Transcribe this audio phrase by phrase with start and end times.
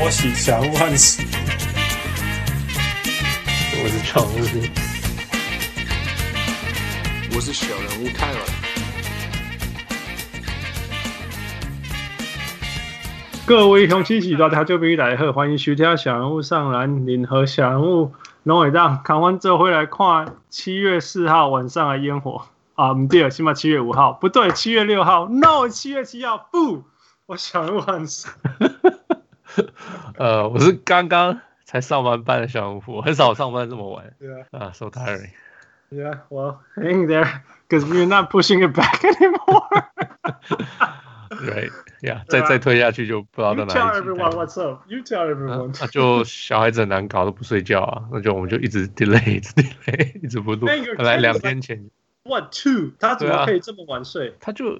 [0.00, 1.22] 波喜小人物汉斯，
[3.74, 4.34] 我是常务，
[7.34, 8.38] 我是小人物泰尔。
[13.44, 22.46] 各位雄起起大家就必来贺，欢迎徐家小人物上篮，您和小人物拢会当看完之后会来看七月四号晚上的烟火。
[22.74, 26.84] 啊，不对，起码七月五号，不对，七月六号，no，七月七号，不，
[27.26, 28.28] 我小人物汉斯。
[30.16, 34.12] 呃，我是刚刚才上完班的小农夫，我很少上班这么晚。
[34.18, 35.30] 对啊，啊，so tiring。
[35.90, 39.68] Yeah, well, hang there, because we're not pushing it back anymore.
[41.30, 44.82] Right, yeah，再再推下去就不知道到哪 tell everyone what's up.
[44.88, 45.74] You tell everyone.
[45.80, 48.04] 那就小孩子很难搞，都不睡觉啊。
[48.12, 50.66] 那就我们就一直 delay，一直 delay，一直不录。
[50.96, 51.90] 本来两天前。
[52.22, 52.92] What two？
[53.00, 54.36] 他怎么可以这么晚睡？
[54.38, 54.78] 他就。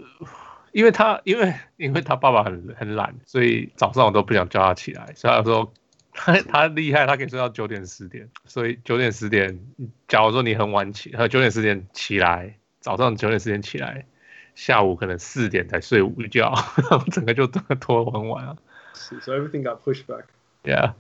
[0.73, 5.13] 因为他因为因为他爸爸很很懒，所以早上我都不想叫他起来。
[5.17, 5.73] 所以他说
[6.13, 8.29] 他 他厉害，他可以睡到九点十点。
[8.45, 9.61] 所以九点十点，
[10.09, 14.07] 假如说你很晚起，九点十点起来，早上九点十点起来，
[14.55, 16.55] 下午可能四点才睡午觉，
[17.11, 18.57] 整个就拖很晚啊。
[18.95, 20.25] So everything got pushed back.
[20.63, 20.93] Yeah，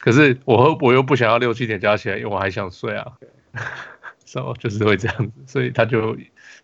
[0.00, 3.12] 可是我我又不想要六七点叫他起来，因为我还想睡啊。
[4.24, 6.16] 所以就是会这样子，所以他就。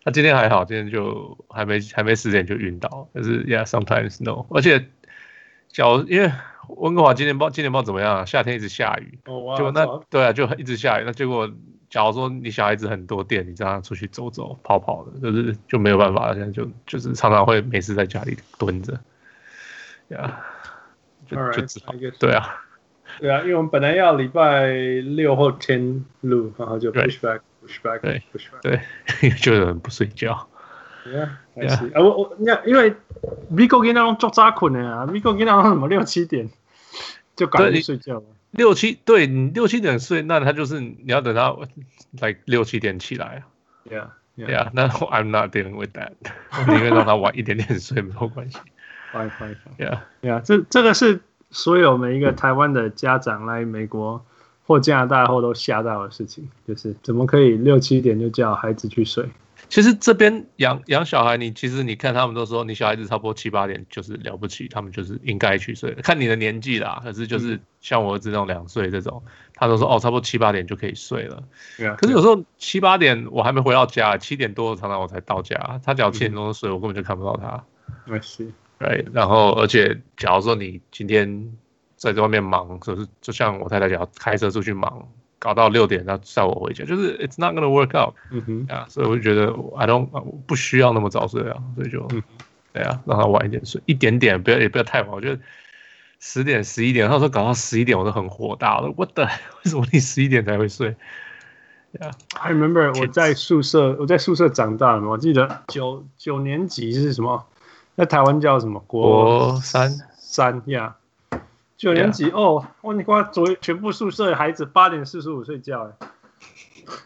[0.05, 4.85] 他今天还好，今天就还没还没十点就晕倒，可是 yeah sometimes no，而且
[5.67, 6.31] 脚因为
[6.69, 8.25] 温哥华今年报今年报怎么样啊？
[8.25, 11.51] 夏天一直下雨，哦哇，就那对啊，就一直下雨，那结果
[11.89, 18.93] 假如说你小孩子很多电，你让他出去走走跑跑的，就是就没有办法，现在就就是常常会没事在家里蹲着，
[20.09, 20.39] 呀、
[21.27, 22.63] yeah，就就只好对啊，
[23.19, 27.39] 对啊，因为我们本来要礼拜六后天录，然后就 push back。
[28.01, 28.23] 对，
[28.61, 30.47] 对， 就很不睡觉。
[31.05, 31.29] Yeah,
[32.01, 32.95] 我我那因为
[33.47, 36.49] 美国囡仔拢足早困的啊，美国囡仔拢什么六七点
[37.35, 38.23] 就赶紧睡觉了。
[38.49, 41.55] 六七对你六七点睡，那他就是你要等他
[42.19, 43.43] 来六七点起来。
[43.87, 44.71] Yeah, yeah.
[44.73, 46.13] 那 I'm not dealing with that。
[46.67, 48.57] 我宁愿让他晚一点点睡，没有关系。
[49.13, 49.77] Fine, fine, fine.
[49.77, 50.41] Yeah, yeah.
[50.41, 51.21] 这这个是
[51.51, 54.25] 所有每一个台湾的家长来美国。
[54.65, 59.27] 或加拿大后都吓到的事情，就是怎么可以六七点就叫孩子去睡？
[59.67, 65.91] 其实这边养养小孩，你其实你看他们都说，你小孩子差不多七八点就是了不起，他们就是应该去睡。
[66.03, 69.23] 看你的年纪啦，可是就是像我儿子那种两岁这种，
[69.55, 71.43] 他都说哦，差不多七八点就可以睡了。
[71.97, 77.63] 可是有时候七八点我还没回到家，七点多常常我才到家，他只要七点钟睡，我根本就看不到他。
[78.05, 78.51] 没事。
[78.77, 81.51] 对，然后而且假如说你今天。
[81.97, 85.07] 在这外面忙，就是就像我太太讲，开车出去忙，
[85.39, 89.45] 搞到六点，然后载我回家，就是 it's not gonna work out，嗯哼，啊，所以我就觉得
[89.77, 90.07] I don't
[90.45, 92.21] 不需要那么早睡啊，所以就，嗯、
[92.73, 95.41] 对啊，让他晚一点睡，一点点，不要也不要太晚，我觉得
[96.19, 99.23] 十点十一点，他说搞到十一点，我都很火大，我说 what the，
[99.63, 100.95] 为什么你十一点才会睡
[101.93, 107.45] ？Yeah，I remember 我在宿舍，我在宿舍长大嘛，我记得九九年级是什么？
[107.95, 108.83] 在台湾叫什么？
[108.85, 110.97] 国三三呀。
[111.77, 111.81] Yeah.
[111.81, 112.37] 九年级 Yeah.
[112.37, 112.93] 哦，我！
[112.93, 116.07] 你光昨全部宿舍的孩子八点四十五睡觉哎，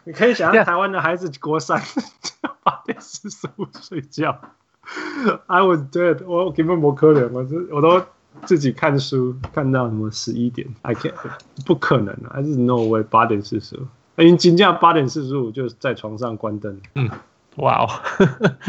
[0.04, 1.80] 你可以想象台湾的孩子国三
[2.62, 2.86] 八 Yeah.
[2.86, 4.40] 点四十五睡觉。
[5.46, 8.04] I was dead，我根本不可能，我是我都
[8.44, 11.14] 自己看书看到什么十一点，I can't，
[11.66, 13.86] 不可能啊，还是 no way 八点四十五，
[14.22, 16.80] 已经今天八点四十五就在床上关灯。
[16.94, 17.08] 嗯，
[17.56, 17.88] 哇哦，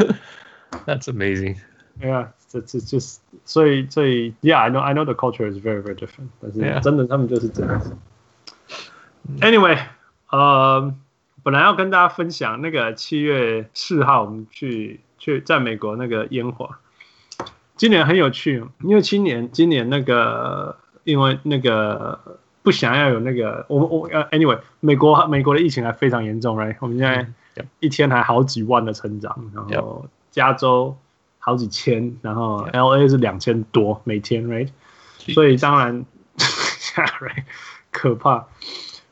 [0.86, 1.56] That's amazing。
[2.00, 7.96] 对啊，这这就是所以所以，Yeah，I know I know the culture is very very different，但是真的他们就是这样子。
[9.40, 9.78] Anyway，
[10.30, 10.94] 呃，
[11.42, 16.68] 本来要跟大家分享那个七月四号我们去去在美国那个烟火，
[17.76, 22.20] 今年很有趣，因为今年今年那个因为那个
[22.62, 26.76] 不想要有那个我我呃，Anyway，美国美国的疫情还非常严重，Right？
[26.80, 30.94] 我们现在一天还好几万的成长，然后加州。
[31.44, 34.68] 好几千，然后 L A 是两千多每天，right？
[35.18, 36.04] 所以当然，
[36.38, 37.42] right？
[37.90, 38.46] 可怕，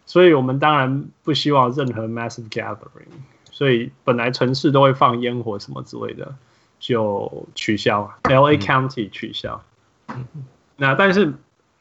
[0.06, 3.10] 所以我们当然不希望任何 massive gathering，
[3.50, 6.32] 所以本来城市都会放烟火什么之类的，
[6.78, 9.60] 就取消，L A County 取消。
[10.76, 11.34] 那但是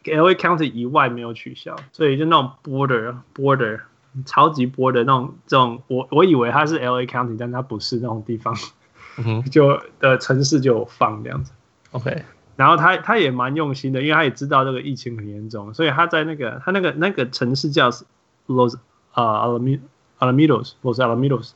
[0.06, 3.82] L A County 以外没有取消，所以就那种 border border
[4.26, 8.56] 超级 border 那种这种，我我以为它是 L A County，但它不是那种地方。
[9.52, 11.52] 就的城市就有放这样子
[11.92, 12.24] ，OK，
[12.56, 17.90] 然后他他也蛮用心的，因为他也知道这个疫情很严重，所以他在那个他那个那个城市叫
[18.48, 18.78] Los
[19.14, 19.46] 啊
[20.20, 21.52] Alamitos Los Alamitos，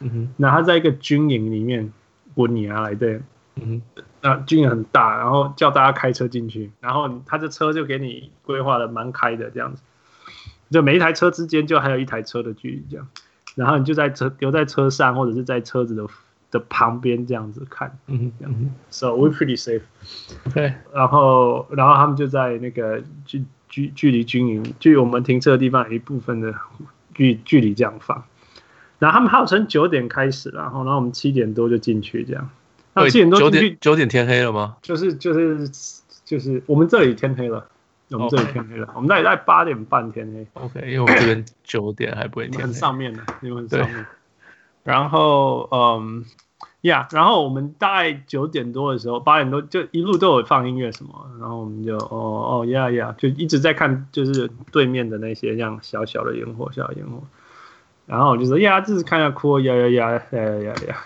[0.00, 1.92] 嗯哼，那他在一个军营里面，
[2.34, 3.20] 温尼亚来的
[3.56, 9.82] 嗯哼，那军营很大，然后叫大家开车进去，然后他的车就给你规划的蛮开的这样子，
[10.70, 13.06] 就每一台车之间就还有一台车的距离这样，
[13.54, 16.06] 然后你就在车留在车上或者是在车子的
[16.50, 19.82] 的旁边这样子看，嗯嗯，so we pretty safe，
[20.54, 26.54] 对，然后然后他们就在那个距距距离军营距我们停车的地方有一部分的
[27.14, 28.24] 距距离这样放，
[28.98, 32.48] 然后他们号称九点开始，然后然后我们七点多就进去这样。
[32.94, 34.76] 那七点多九点九点天黑了吗？
[34.80, 35.68] 就是就是
[36.24, 37.66] 就是我们这里天黑了，
[38.10, 40.46] 我们这里天黑了.我们那里在八点半天黑。
[40.54, 42.62] OK，因为我们这边九点还不会天黑。
[42.62, 44.06] 很上面的，因为很上面。
[44.86, 46.24] 然后嗯，
[46.82, 52.08] 呀，然后我们大概九点多的时候，八点多就一路都有放音乐什么，然后我们就哦
[52.60, 57.20] 哦呀呀，就一直在看，就是对面的那些像小小的烟火，小烟火。
[58.06, 60.96] 然后我就说呀，这是看下哭呀呀呀呀呀呀。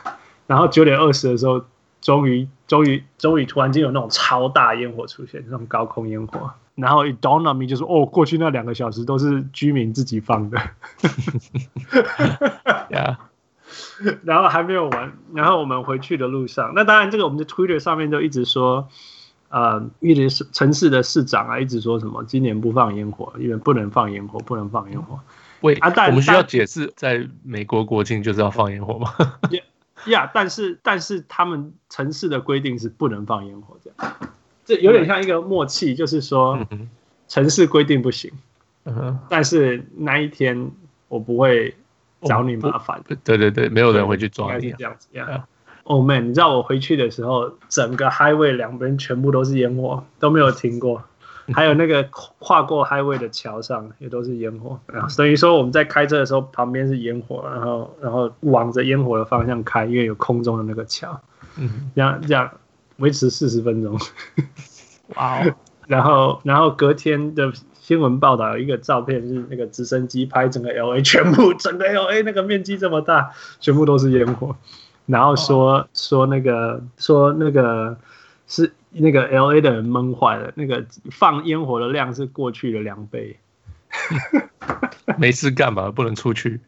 [0.46, 1.64] 然后九点二十的时候。
[2.02, 6.50] 终于，终于，终于，突然间有那种超大烟火出现，那种高空烟火。
[6.74, 10.58] 然后 dawned on me 就是哦，过去那两个小时都是居民自己放的。
[12.88, 13.16] Yeah.
[14.24, 15.12] 然后还没有完。
[15.34, 18.88] 然后我们回去的路上，那当然这个我们的 Twitter 上面就一直说，
[19.48, 25.18] 呃，一直是城市的市长啊，一直说什么今年不放烟火，因为不能放烟火，不能放烟火。
[25.60, 29.12] 喂啊，但我们需要解释，在美国国庆就是要放烟火吗？
[29.50, 29.60] 呀
[30.06, 34.16] ，yeah, 但是但是他们城市的规定是不能放烟火，这样，
[34.64, 36.58] 这有点像一个默契，就是说，
[37.28, 38.32] 城市规定不行，
[39.28, 40.70] 但是那一天
[41.08, 41.74] 我不会
[42.22, 45.44] 找你麻烦，对对对，没有人会去抓你，这样子呀。
[45.84, 51.02] Oh man，你知道我回去的时候，整个 highway 两边全部都是烟火，都没有停过。
[51.52, 52.06] 还有那个
[52.38, 61.20] 跨过 highway 的桥上也都是烟火，然后等于说我们在开车的时候旁边是烟火，然后然后往着烟火的方向开，因为有空中的那个桥，
[61.56, 62.48] 嗯，这样这样
[62.98, 63.98] 维持四十分钟，
[65.16, 65.54] 哇哦，
[65.88, 67.50] 然后然后隔天的
[67.90, 74.54] 新闻报道有一个照片是那个直升机拍整个 LA 全部整个 LA 那个面积这么大，全部都是烟火，
[75.06, 77.98] 然后说说那个说那个
[78.46, 78.72] 是。
[78.92, 83.36] 那个 L A 的人闷坏了，那个放烟火的量是过去的两倍。
[85.16, 85.92] 没事干嘛？
[85.92, 86.58] 不能出去。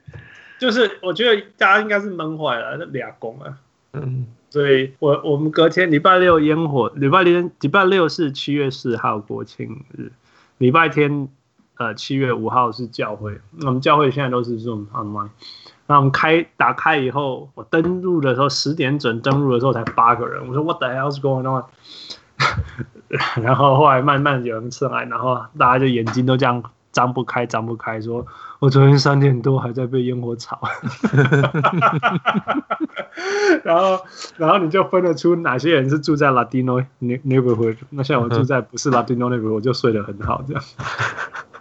[0.61, 3.59] 就是我觉得大家应该是闷坏了，那俩工啊。
[3.95, 10.13] 嗯，所以我我们隔天礼拜六烟火，礼拜天礼拜六是七月四号国庆日，
[10.63, 11.29] 礼拜天
[11.77, 15.31] 呃七月五号是教会，我们教会现在都是 Zoom online。
[15.89, 21.65] 那我们开打开以后，我登录的时候十点整登录的时候才八个人，我说 What the hell is going on？
[23.43, 26.63] 然后后来慢慢有人出来，然后大家就眼睛都这样
[26.93, 28.25] 张不开张不开，说
[28.63, 30.61] 我昨天三点多还在被烟火吵。
[33.65, 34.01] 然后
[34.37, 40.63] 然后你就分得出哪些人是住在 Latino neighborhood，那像我住在不是 Latino neighborhood，我就睡得很好这样。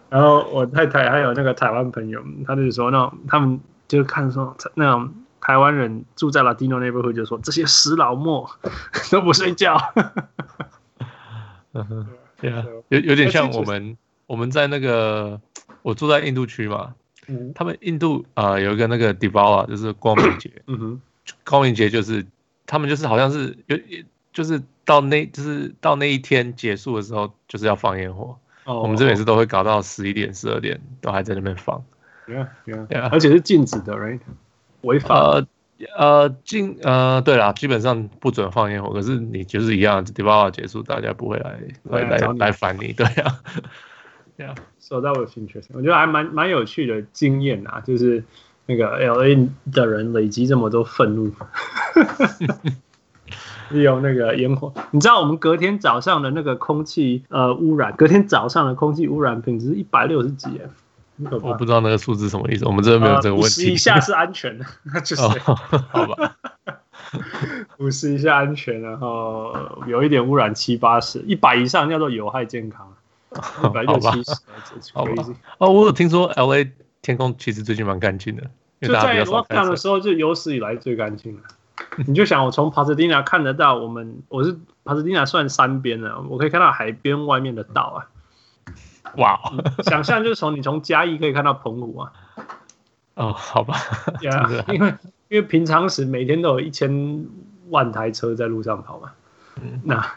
[0.09, 3.59] 然后我太太还有那个台湾朋友，他就说那他们。
[3.87, 8.49] 就看说那种台湾人住在 Latino neighborhood 就说这些死老莫
[9.11, 9.77] 都不睡觉，
[12.39, 15.41] 对啊，有有点像我们我们在那个
[15.81, 16.93] 我住在印度区嘛，
[17.27, 21.01] 嗯、他们印度啊、呃、有一个那个 Diwali 就是光明节， 嗯哼，
[21.45, 22.25] 光明节就是
[22.65, 23.77] 他们就是好像是有
[24.33, 31.83] 就是到那就是到那一天结束的时候就是要放烟火，哦、我们这边是都会搞到十一点十二点都还在那边放。
[32.25, 34.19] 对啊，对啊，而且是禁止的，right？
[34.81, 35.15] 违法。
[35.15, 35.47] 呃
[35.97, 38.93] 呃禁呃，对啦，基本上不准放烟火。
[38.93, 43.39] 可是你就是一样，Diwali 结束，大家不会来来来来烦你，对啊。
[44.41, 48.23] 对啊，So that was interesting，我觉得还蛮蛮有趣的经验啊，就是
[48.65, 51.31] 那个 LA 的人累积这么多愤怒，
[53.69, 54.73] 利用那个烟火。
[54.89, 60.67] 你知道我们隔天早上的那个空气呃污染，隔天早上的空气污染品质是一百六十几耶。
[61.29, 63.47] 我不知道那个数字什么意思，我们这边没有这个问题。
[63.47, 65.55] 五十、呃、以下是安全的，那就是、哦、
[65.91, 66.35] 好吧。
[67.77, 69.53] 五十以下安全，然后
[69.85, 72.91] 有一点污染七八十，一百以上叫做有害健康，
[73.63, 74.31] 一百六七十。
[74.93, 75.11] 好吧。
[75.59, 76.71] 哦，我有听说 L A
[77.01, 78.43] 天空其实最近蛮干净的，
[78.81, 81.41] 就在 lockdown 的时候就有史以来最干净了。
[82.05, 88.07] 你就想我从帕斯蒂纳看得到，我们我是帕斯蒂纳算山边的，我可以看到海边外面的岛啊。
[89.17, 89.83] 哇，Wow.
[89.83, 92.13] 想象就是从你从嘉义可以看到澎湖啊。
[93.15, 93.75] 哦，好吧。
[94.21, 94.93] Yeah, 因为
[95.27, 97.25] 因为平常时每天都有一千
[97.69, 99.11] 万台车在路上跑嘛。
[99.61, 100.13] 嗯、那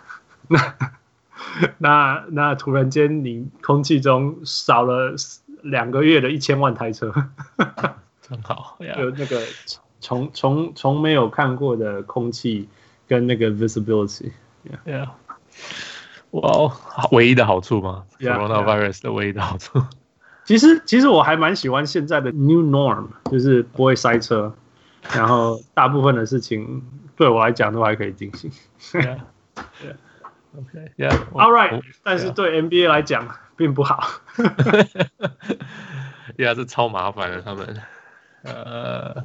[0.49, 0.75] 那
[1.79, 5.15] 那那突然间你空气中少了
[5.63, 7.13] 两个月的一千万台车，
[8.23, 8.77] 真好。
[8.99, 9.41] 有那个
[10.01, 12.69] 从从从没有看过的空气
[13.09, 14.33] 跟那个 visibility。
[14.87, 15.09] Yeah，
[16.31, 16.73] 哇，
[17.13, 19.83] 唯一的好处吗？Coronavirus 的唯一的好处。
[20.45, 24.55] 其实，其实我还蛮喜欢现在的 new norm，就是不会塞车，
[25.15, 26.83] 然后大部分的事情
[27.17, 28.51] 对我来讲都还可以进行。
[28.93, 29.21] Yeah.
[29.55, 29.97] Yeah.
[30.57, 31.17] OK, yeah.
[31.33, 31.83] All right.
[32.03, 34.09] 但是对 NBA 来讲并不好。
[36.37, 37.43] Yeah，这超麻烦的。
[37.43, 37.77] 他们
[38.43, 39.25] 呃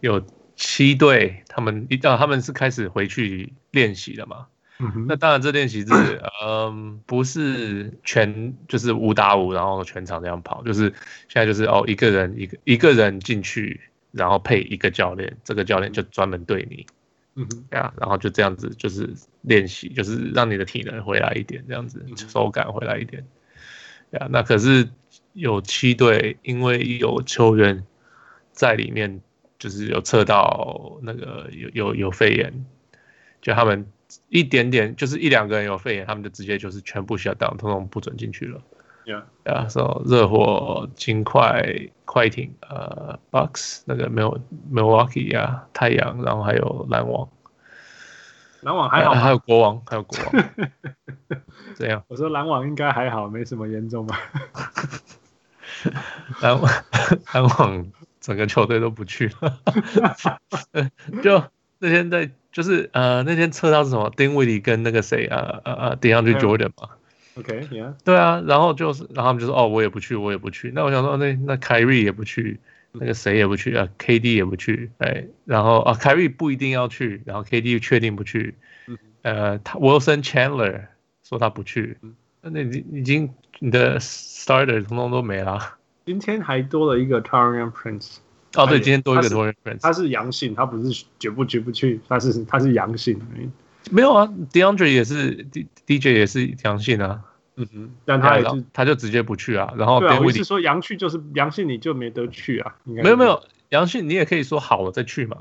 [0.00, 0.24] 有
[0.56, 4.46] 七队，他们一到他们是开始回去练习了嘛？
[4.80, 5.06] 嗯哼。
[5.06, 10.92] 那当然，这练习是嗯不是全就是五打五，然后全场这样跑，就是
[11.28, 13.80] 现在就是哦一个人一个一个人进去，
[14.10, 16.86] 然后配一个教练，这个教练就专门对你。
[17.38, 17.64] 嗯哼。
[17.70, 19.08] 呀，然后就这样子就是
[19.40, 23.24] 练习，就是让你的体能回来一点，这样子手感回来一点。
[24.10, 24.88] 呀，那可是。
[25.34, 27.84] 有七队，因为有球员
[28.50, 29.20] 在里面，
[29.56, 32.52] 就是有测到那个有有有肺炎，
[33.40, 33.86] 就他们
[34.30, 38.60] 一点点，就是一两个人有肺炎，他们就直接就是全部 shut down，通通不准进去了。
[39.08, 41.64] Yeah，啊，说热火、金块、
[42.04, 44.38] 快艇、呃，Bucks 那个没有
[44.70, 47.26] Milwaukee 啊，太阳，然后还有篮网，
[48.60, 50.44] 篮网还好，还有国王，还有国王，
[51.74, 52.04] 这样？
[52.08, 54.20] 我说篮网应该还好，没什么严重吧。
[56.42, 56.70] 篮网，
[57.32, 57.86] 篮网
[58.20, 59.58] 整个球队都不去了。
[61.22, 61.42] 就
[61.78, 64.12] 那天在，就是呃，那天测到是什么？
[64.14, 66.90] 丁威迪跟那个谁啊啊啊，DeAndre Jordan 嘛。
[67.38, 67.94] OK，Yeah。
[68.04, 70.70] 对啊，然后就是，然后他们就说，哦，我也不去，我也不去。
[70.74, 72.58] 那我想说，那那凯瑞也不去，
[72.92, 74.90] 那个谁也不去啊，KD 也不去。
[74.98, 78.54] 哎，然后啊，凯瑞不一定要去，然后 KD 确定不去。
[79.22, 80.86] 呃，他 Wilson Chandler
[81.22, 81.98] 说他不去。
[82.40, 85.74] 那你已经你的 starter 通通都没了。
[86.06, 88.18] 今天还多了一个 Taurian Prince。
[88.54, 89.80] 哦，对，今天多一个 Taurian Prince。
[89.82, 93.20] 他是阳性，他不是绝不绝不去，他是他是阳性。
[93.90, 97.22] 没有啊，DeAndre 也是 D DJ 也是阳性啊。
[97.56, 99.72] 嗯哼，但他也是他就直接不去啊。
[99.76, 102.76] 然后对啊，我是说阳去就是阳性，你就没得去啊。
[102.84, 105.36] 没有没有，阳性你也可以说好了再去嘛。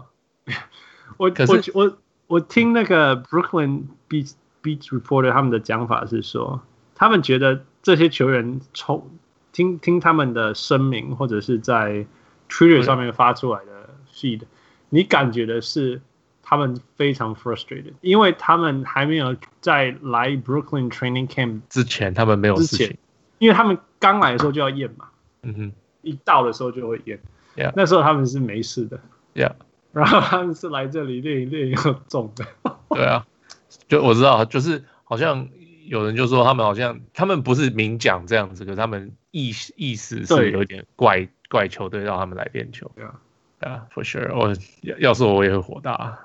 [1.17, 6.62] 我我我我听那个 Brooklyn Beat Beat Reporter 他们的讲法是说。
[7.00, 9.08] 他们觉得这些球员从
[9.51, 12.08] 听听他们的声明，或者是在
[12.50, 14.41] Twitter 上面发出来的 feed，
[14.89, 16.01] 你感觉的是
[16.49, 22.97] 他们非常 frustrated，因为他们还没有在来 Brooklyn Training Camp 之前，他们没有事情，
[23.39, 25.09] 因为他们刚来的时候就要验嘛，
[25.41, 25.71] 嗯哼，
[26.03, 27.19] 一到的时候就会验
[27.57, 27.73] ，Yeah.
[27.75, 28.97] 那时候他们是没事的
[29.35, 29.51] ，Yeah.
[29.91, 32.45] 然后他们是来这里练一练又中的，
[32.91, 33.27] 对啊，
[33.89, 35.49] 就我知道，就是好像。
[35.87, 42.91] 有人就说他们好像他们不是明讲这样子，可是他们意意思是有点怪怪球队让他们来练球。
[42.93, 43.21] 对啊，
[43.61, 44.53] 啊，for sure，我
[44.99, 46.19] 要是我我也会火大。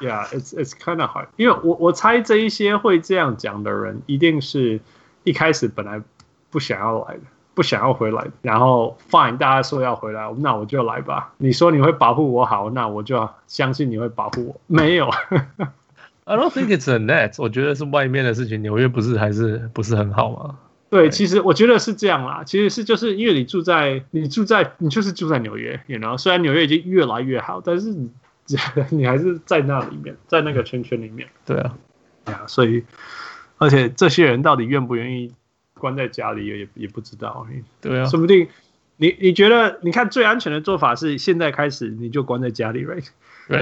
[0.00, 4.80] Yeah，it's it's kind of hard，因为我我猜这一些会这样讲的人，一定是
[5.22, 6.02] 一开始本来
[6.50, 7.20] 不想要来的，
[7.54, 11.32] 不想要回来，然后 fine，大家说要回来，那我就来吧。
[11.38, 14.60] 你说你会保护我好，那我就相信你会保护我。
[14.66, 15.08] 没有。
[16.26, 17.34] I don't think it's a net。
[17.36, 18.62] 我觉得是外面的事情。
[18.62, 20.56] 纽约不是还是不是很好吗？
[20.88, 22.42] 对，其实我觉得是这样啦。
[22.44, 27.94] 其实是就是因为你住在你住在你就是住在纽约，you know，虽然纽约已经越来越好，但是
[28.46, 28.56] 你
[28.98, 31.28] 你还是在那里面，在那个圈圈里面。
[31.44, 31.76] 对啊，
[32.24, 32.84] 对啊，所以
[33.58, 35.32] 而且这些人到底愿不愿意
[35.74, 37.46] 关在家里也也不知道。
[37.80, 38.48] 对啊，说不定
[38.96, 43.06] 你你觉得你看最安全的做法是现在开始你就关在家里，right？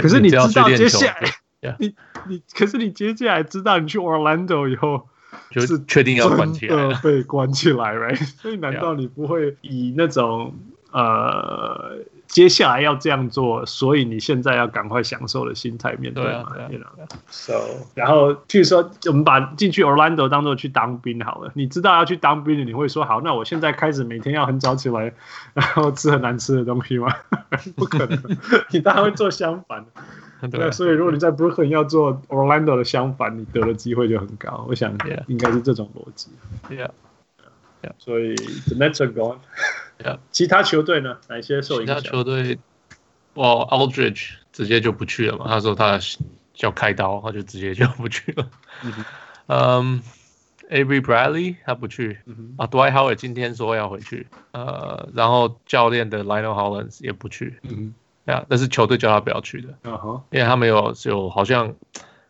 [0.01, 1.29] 可是你知道接下来。
[1.63, 1.77] Yeah.
[1.79, 1.95] 你
[2.27, 5.07] 你可是你接下来知道你去 Orlando 以后
[5.53, 8.17] 就是确定要关起来，被关起来，right？
[8.17, 10.57] 所以难道你不会以那种
[10.91, 11.99] 呃
[12.33, 16.51] 接下来要这样做，所以你现在要赶快享受的心态面对嘛？
[16.55, 17.53] 对啊，对啊，So，
[17.95, 25.13] 然后譬如说我们把进去 Orlando 当做去当兵好了，你知道要去当兵的，你会说好，那我现在开始每天要很早起来，
[25.53, 27.15] 然后吃很难吃的东西吗？
[27.77, 28.19] 不可能，
[28.73, 30.49] 你当然会做相反的。
[30.49, 34.65] 对，所以如果你在 Brooklyn 要做 Orlando 的相反，你得的机会就很高。
[34.67, 34.91] 我想
[35.27, 36.31] 应该是这种逻辑。
[36.71, 36.91] Yeah.
[37.83, 37.93] Yeah.
[37.99, 39.39] 所以 The Nets are gone.
[40.03, 40.19] Yeah.
[40.31, 41.19] 其他球队呢？
[41.29, 41.99] 哪些受影响？
[41.99, 42.59] 其他球队，
[43.35, 45.47] 哇，Aldridge 直接就不去了嘛？
[45.49, 45.99] 他说他
[46.59, 48.51] 要开刀，他就直接就不去了。
[49.47, 50.03] 嗯
[50.71, 52.19] ，Avery Bradley 他不去。
[52.27, 54.27] 嗯、啊，Dwight Howard 今天说要回去。
[54.53, 57.59] 呃，然后教练的 Lionel Hollins 也不去。
[57.63, 57.95] 嗯
[58.27, 60.23] 呀，yeah, 那是球队叫他不要去的，uh huh.
[60.31, 61.75] 因为他们有有好像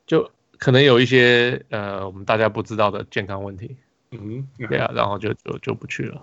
[0.06, 3.76] 就可能有一些呃我们大家不知道的健康问题，
[4.10, 6.22] 嗯，对啊，然后就就就不去了，对啊，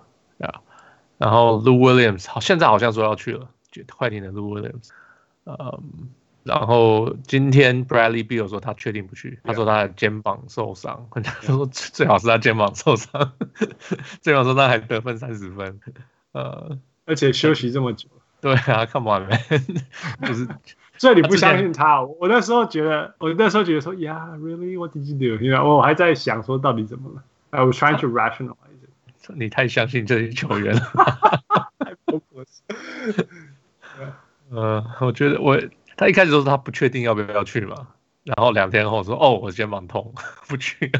[1.20, 3.46] 然后 Lou Williams 好现在好像说要去了，
[3.94, 4.88] 快艇的 Lou Williams，
[5.44, 6.08] 嗯，
[6.44, 13.32] 然后今天 Bradley Beal 说他确定不去，他说他的肩膀受伤，他说 最好是他肩膀受伤，
[14.22, 15.78] 最好说他还得分三十分，
[16.32, 18.08] 呃，而且休息这么久。
[18.40, 19.38] 对啊，Come on man，
[20.26, 20.48] 就是，
[20.96, 22.02] 所以你不相信他？
[22.02, 25.44] 我那时候觉得，我那时候觉得说，Yeah，really，what did you do？
[25.44, 28.54] 因为我还在想说到底怎么了？I was trying to rationalize。
[29.28, 30.82] 你太相信这些球员了。
[34.50, 35.60] 呃，我觉得我
[35.96, 37.88] 他一开始说他不确定要不要去嘛，
[38.24, 40.12] 然后两天后说哦，我肩膀痛，
[40.48, 40.90] 不去。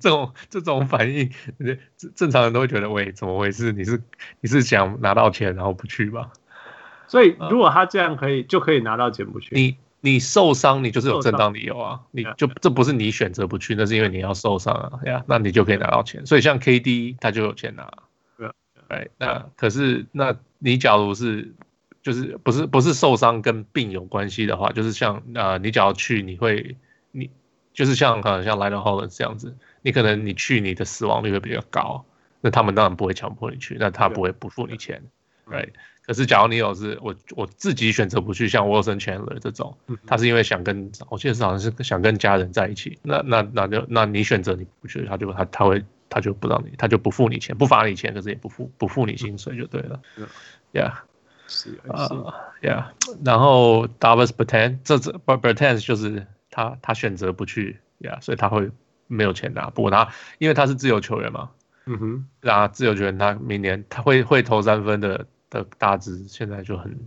[0.00, 1.78] 这种这种反应，正
[2.14, 3.72] 正常人都会觉得喂，怎么回事？
[3.72, 4.02] 你是
[4.40, 6.30] 你是想拿到钱然后不去吧？
[7.08, 9.54] 所以，如果他这样可以，就可以拿到钱不去。
[9.54, 9.76] 你
[10.06, 16.24] 你受伤，你就是有正当理由啊，你就这不是你选择不去，那是因为你要受伤啊，呀，那你就可以拿到钱。
[16.24, 17.92] 所以像 KD 他就有钱拿，
[18.38, 18.48] 对，
[18.86, 21.52] 哎，那可是那你假如是
[22.02, 26.76] 就是不是不是受伤跟病有关系的话，就是像呃你假如去你会
[27.10, 27.28] 你
[27.74, 32.04] 就是像可能像 Lionel Hollins 这样子，你可能你去你的死亡率会比较高，
[32.40, 35.02] 那他们当然不会强迫你去，那他不会不付你钱
[35.46, 35.70] ，right？
[36.06, 50.00] 可是，假如你有是我我自己选择不去，像 Wilson Chandler 这种，他是因为想跟，我记得是好像是想跟家人在一起，那那那就那你选择你不去，他就他他会他就不让你，他就不付你钱，不罚你钱，可是也不付不付你薪水就对了
[50.72, 50.92] ，Yeah，
[51.48, 52.06] 是啊，
[52.62, 52.84] Yeah，
[53.24, 58.70] 然后 Davis Bertans 这这 Bertans 就是他他选择不去，Yeah，所以他会
[59.08, 60.08] 没有钱拿，不过他
[60.38, 61.50] 因为他是自由球员嘛，
[61.86, 65.26] 嗯哼，那，自由球员他明年他会会投三分的。
[65.50, 66.98] 的大致现在就很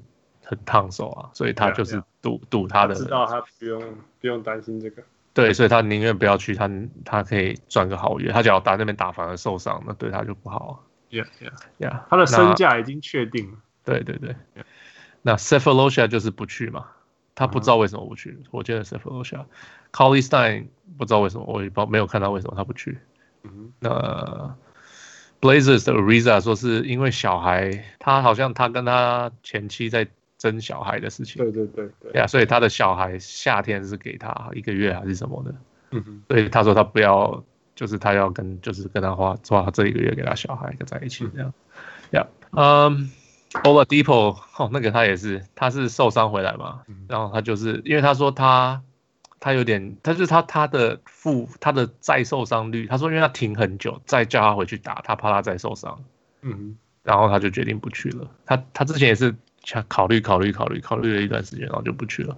[0.43, 3.81] 很烫手啊，所以他就是赌赌他的，知道他不用
[4.19, 5.03] 不用担心这个，
[5.33, 6.69] 对，所以他宁愿不要去，他
[7.05, 10.83] 他可以赚个好月，他只要打那边打反而受伤，那对他就不好。
[11.11, 13.57] Yeah yeah yeah，他的身价已经确定了。
[13.83, 14.63] 对对对，yeah.
[15.21, 16.87] 那 Sefolosha 就是不去嘛，
[17.35, 18.31] 他不知道为什么不去。
[18.31, 18.47] Uh.
[18.51, 22.99] 我觉得 Sefolosha，Cauley-Stein 不知道为什么，我也不没有看到为什么他不去。
[23.43, 23.89] 嗯、uh.
[23.89, 24.55] 那。
[25.41, 31.41] Blazers 的 Ariza 说是因为小孩，他好像他跟他前妻在争小孩的事情。
[31.41, 32.11] 对对对对。
[32.13, 35.55] 呀，所以他的小孩夏天是给他一个月还是什么的？
[35.91, 36.21] 嗯哼。
[36.27, 37.43] 所以他说他不要，
[37.75, 41.53] 就是他要跟就是跟他花花这一个月给他小孩跟在一起这样。
[42.11, 43.09] 呀，嗯
[43.63, 48.81] ，Oladipo 哦，那个他也是，他是受伤回来嘛，然后他就是因为他说他。
[49.39, 56.03] 他有点，他就是他他的负他的再受伤率，他说因为他停很久，再叫他回去打，他怕他再受伤，
[56.41, 58.27] 嗯，然后他就决定不去了。
[58.45, 62.37] 他他之前也是想考虑考虑考虑考虑了一段时间，然后就不去了。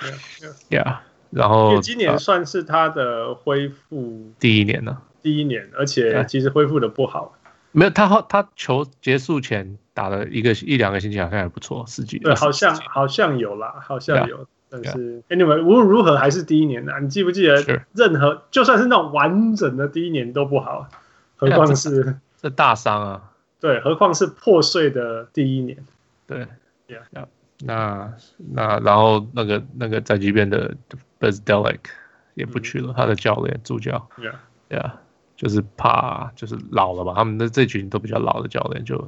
[0.00, 0.96] Yeah，, yeah
[1.30, 7.34] 然后今年算是他的恢复第一年呢，第一年，而且其实恢复的不好。
[7.72, 12.18] 没有，他后他球结束前打了一个一两个星期，好像还不错，十几。
[12.18, 14.46] 对，好像好像有啦，好像有。
[14.68, 16.98] 但是，anyway，无论如何还是第一年的。
[17.00, 20.88] 你记不记得，任何就算是那种完整的第一年都不好，
[21.36, 23.32] 何况是这大伤啊？
[23.60, 25.78] 对，何况是破碎的第一年。
[26.26, 26.46] 对
[26.88, 27.26] ，yeah，
[27.60, 30.74] 那那然后那个那个在这边的
[31.18, 31.92] b e z d e l i k
[32.34, 34.90] 也不去了，他的教练助教，yeah，yeah，
[35.36, 37.14] 就是怕就是老了吧？
[37.14, 38.98] 他们的这群都比较老的教练就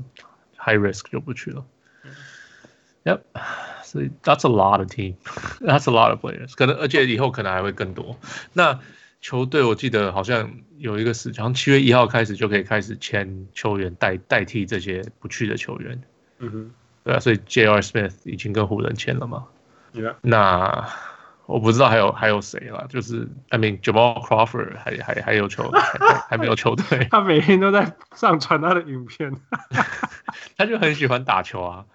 [0.57, 1.64] high risk 就不去了。
[3.05, 3.21] Yep。
[3.90, 5.14] 所以 that's a lot of team,
[5.61, 6.53] that's a lot of players。
[6.55, 8.18] 可能而且以后可能还会更多。
[8.53, 8.79] 那
[9.20, 16.01] 球队我记得好像有一个事，好像七月一号开始就可以开始签球员代代替这些不去的球员。
[16.38, 16.70] 嗯哼，
[17.03, 17.81] 对啊，所以 J.R.
[17.81, 19.44] Smith 已经跟湖人签了嘛。
[19.94, 20.14] Yeah.
[20.20, 20.88] 那
[21.46, 27.09] 我不知道还有还有谁了，就是 I mean Jamal Crawford 还还还有球还还没有球队。
[27.11, 29.35] 他每天都在上传他的影片，
[30.57, 31.87] 他就很喜欢打球啊。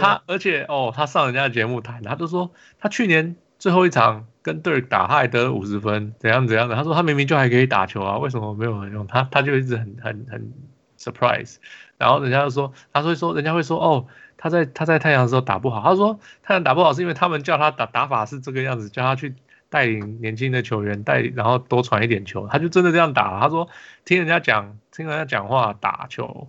[0.00, 6.74] 他而且哦，他上人家的节目谈，他都说他去年最后一场跟 Dirk 打，他还得了五十分，怎样怎样的。
[6.76, 9.26] 他说他明明就还可以打球啊，为什么没有人用他？
[9.30, 10.52] 他就一直很很很
[10.98, 11.56] surprise。
[11.96, 15.82] 然后人家就说，他会说，人家会说哦，他在他在太阳的时候打不好。
[15.82, 19.34] 他说太阳打不好是因为他们叫他打打法是这个样子，叫他去
[19.68, 23.40] 带领年轻的球员带，然后多传一点球，他就真的这样打。
[23.40, 23.68] 他说
[24.04, 26.48] 听人家讲，听人家讲话打球。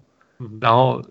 [0.62, 1.02] 然后，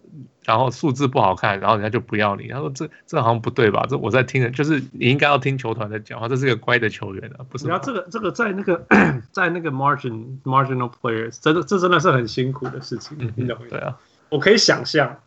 [0.45, 2.49] 然后数字不好看，然后人家就不要你。
[2.49, 3.85] 他说这：“这这好像不对吧？
[3.89, 6.27] 这我在听，就是你应该要听球团的讲话。
[6.27, 8.83] 这是一个乖的球员啊，不是？”然后这个这个在那个
[9.31, 13.19] 在那个 margin marginal players，这这真的是很辛苦的事情。
[13.21, 13.67] 嗯，你懂吗？
[13.69, 13.95] 对啊，
[14.31, 15.19] 我可以想象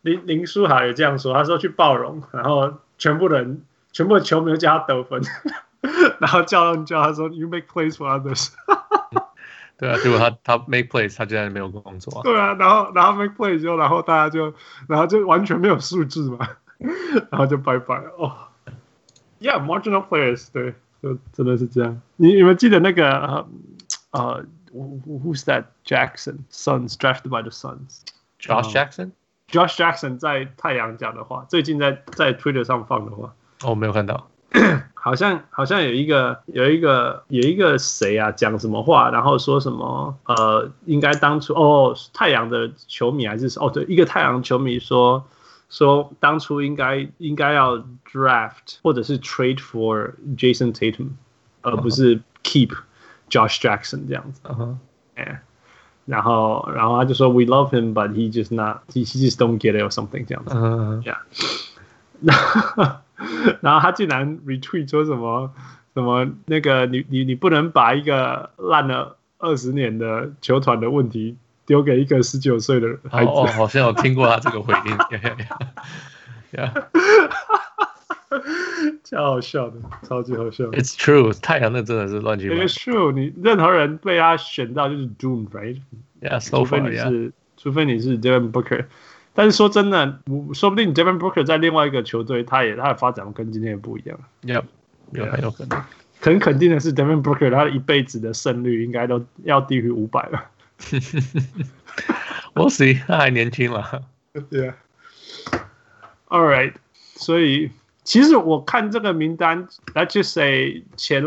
[0.00, 1.34] 林林书豪也这样说。
[1.34, 5.20] 他说去暴龙，然后全部人全部的球迷都叫他得分，
[6.20, 8.48] 然后教练叫他说：“You make plays for others。”
[9.80, 12.22] 对啊，结果他他 make plays，他竟然没有工作啊。
[12.22, 14.52] 对啊，然后然后 make plays 之后，然后大家就
[14.86, 16.46] 然后就完全没有数字嘛，
[17.30, 18.36] 然后就拜拜哦。
[19.40, 22.00] Yeah，marginal players，对，就真的是这样。
[22.16, 23.46] 你你们记得那个
[24.10, 34.28] 呃、uh, Who's that Jackson Suns drafted by the Suns？Josh Jackson？Josh Jackson 在太阳讲的话，最近在在 Twitter 上放的话，哦，没有看到。
[34.93, 45.23] 好像好像有一个有一个有一个谁啊讲什么话，然后说什么呃，应该当初哦太阳的球迷还是哦对，一个太阳球迷说
[45.69, 47.77] 说当初应该应该要
[48.11, 51.09] draft 或者是 trade for Jason Tatum，
[51.61, 52.71] 而不是 keep
[53.29, 54.41] Josh Jackson 这样子。
[54.45, 54.79] 嗯哼，
[55.15, 55.41] 哎，
[56.05, 60.25] 然后然后他就说 We love him, but he just not he he just don't get it or something
[60.25, 60.55] 这样子。
[60.55, 61.17] 嗯，Yeah，
[62.21, 63.01] 那。
[63.60, 65.52] 然后他竟然 retweet 说什么
[65.94, 73.30] 什么那个你你你不能把一个烂了二十年的球团的问题丢给一个十九岁的孩子。
[73.30, 74.96] 哦，好像有听过他这个回应。
[76.60, 76.72] 呀，
[79.04, 80.64] 超好笑的，超级好笑。
[80.72, 82.62] It's true，太阳那真的是乱七八糟。
[82.62, 88.86] It's true，你任何人被他选到就是 doomed，right？Yeah，除非你是除非你是 Devin Booker。
[89.32, 90.20] 但是说真的，
[90.52, 94.18] 说不定 Devin Booker 在另外一个球队，他也他的发展跟今天也不一样。
[94.42, 94.64] 有，
[95.12, 95.82] 有很有可能。
[96.20, 100.44] 很肯定的是，Devin Booker 他一辈子的胜率应该都要低于五百了。
[102.54, 104.02] 我 see，他还年轻了。
[104.50, 104.76] 对啊。
[106.28, 106.74] All right，
[107.14, 107.70] 所以
[108.04, 111.24] 其实我看这个名单，Let's just say 前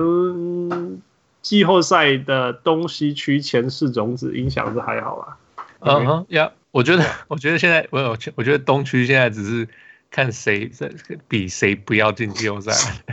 [1.41, 5.37] 季后赛的东西区前四种子影响是还好啦。
[5.83, 6.51] 嗯哼，Yeah。
[6.71, 9.67] 我觉得， 我觉得现在我有，我觉得东区现在只是
[10.09, 10.91] 看谁在
[11.27, 12.73] 比谁不要进季后赛，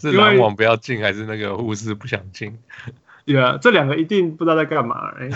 [0.00, 2.58] 是篮网不要进，还是那个巫师不想进？
[3.26, 5.28] 对啊，这两个一定不知道在干嘛，哎，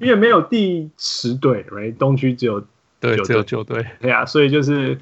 [0.00, 1.94] 因为没有第十队，right？
[1.96, 2.64] 东区只有
[3.00, 4.98] 对，只有九队，对啊，所以就是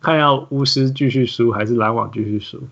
[0.00, 2.66] 看要巫师继续输，还是篮网继续输，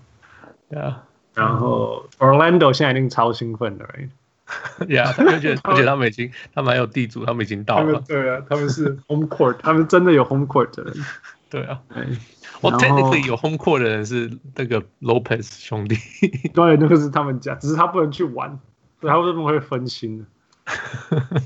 [0.68, 1.04] 对啊。
[1.32, 4.08] 然后 Orlando 现在一定超兴奋的，right？
[4.88, 8.02] 呀，而且而且他们已经，他们还有地主，他们已经到了。
[8.06, 10.94] 对啊，他们是 home court，他们真的有 home court 的人。
[11.50, 11.80] 对啊，
[12.60, 15.96] 我 technically 有 home court 的人是那个 Lopez 兄弟。
[16.54, 18.58] 对，那个是他们家，只是他不能去玩，
[19.00, 20.26] 对，他为什么会分心的？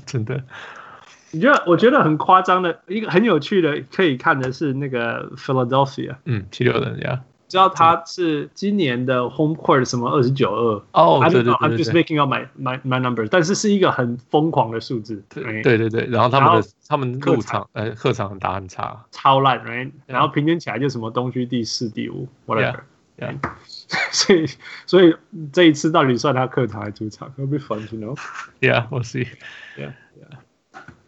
[0.05, 0.43] 真的，
[1.31, 1.63] 你觉得？
[1.65, 7.21] 我觉得很夸张的一个很有趣的可以看的是那个 Philadelphia，嗯，七六人呀。
[7.47, 19.91] 知道他是今年的 home court 什么二十九二哦，对对对，I'm just making up my my my numbers，但是是一个很疯狂的数字，对对对对，然后他们的他们客场呃客场打很差，超烂，right？
[20.07, 22.79] 然后平均起来就什么东区第四第五，whatever，
[24.11, 24.45] 所以
[24.87, 25.15] 所以
[25.53, 30.39] 这一次到底算他客场还是主场？Will be fun to know，Yeah，we'll see，Yeah Yeah，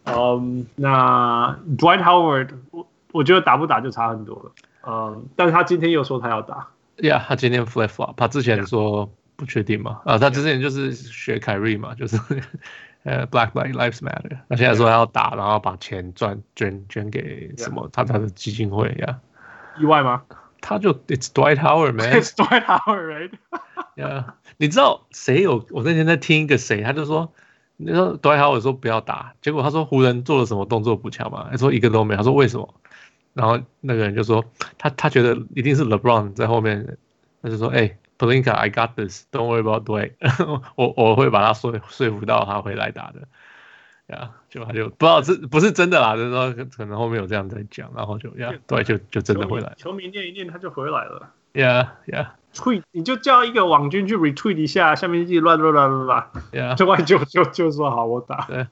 [0.04, 4.52] 嗯，那 Dwight Howard，我我觉得打不打就差很多了。
[4.86, 6.68] 嗯，但是他今天又说他要打。
[6.96, 10.00] Yeah，他今天 flip flop，他之前说不确定嘛。
[10.04, 12.16] 啊，他之前就是学凯瑞嘛，就是
[13.04, 14.38] 呃 Black Lives Matter。
[14.48, 19.18] 他现在说他要打，然后把钱赚捐捐给什么他他的基金会呀？
[19.78, 20.22] 意外吗？
[20.60, 24.24] 他就 It's Dwight Howard man，It's Dwight Howard，right？Yeah，
[24.58, 25.64] 你知道谁有？
[25.70, 27.32] 我那天在听一个谁，他就说，
[27.76, 31.46] 你说 Dwight Howard 说不要打，结果他说湖人做了什么动作补强嘛？
[31.52, 32.18] 他说一个都没有。
[32.18, 32.74] 他说为什么？
[33.38, 34.44] 然后那个人就说，
[34.78, 36.98] 他他觉得一定是 LeBron 在后面，
[37.40, 40.10] 他就说，哎、欸、，Polinka，I got this，don't worry about Dwight，
[40.74, 43.20] 我我会把他说说服到他回来打的，
[44.08, 58.66] 呀、yeah，就他就不知道是不是真的啦，就是说可能后面有这样在讲，然后就呀，对，就就真的回来，球迷念一念他就回来了，Yeah Yeah，tweet 你就叫一个网军去 retweet 一下，下面一直乱乱乱乱乱，Yeah，就就就就说好我打，对，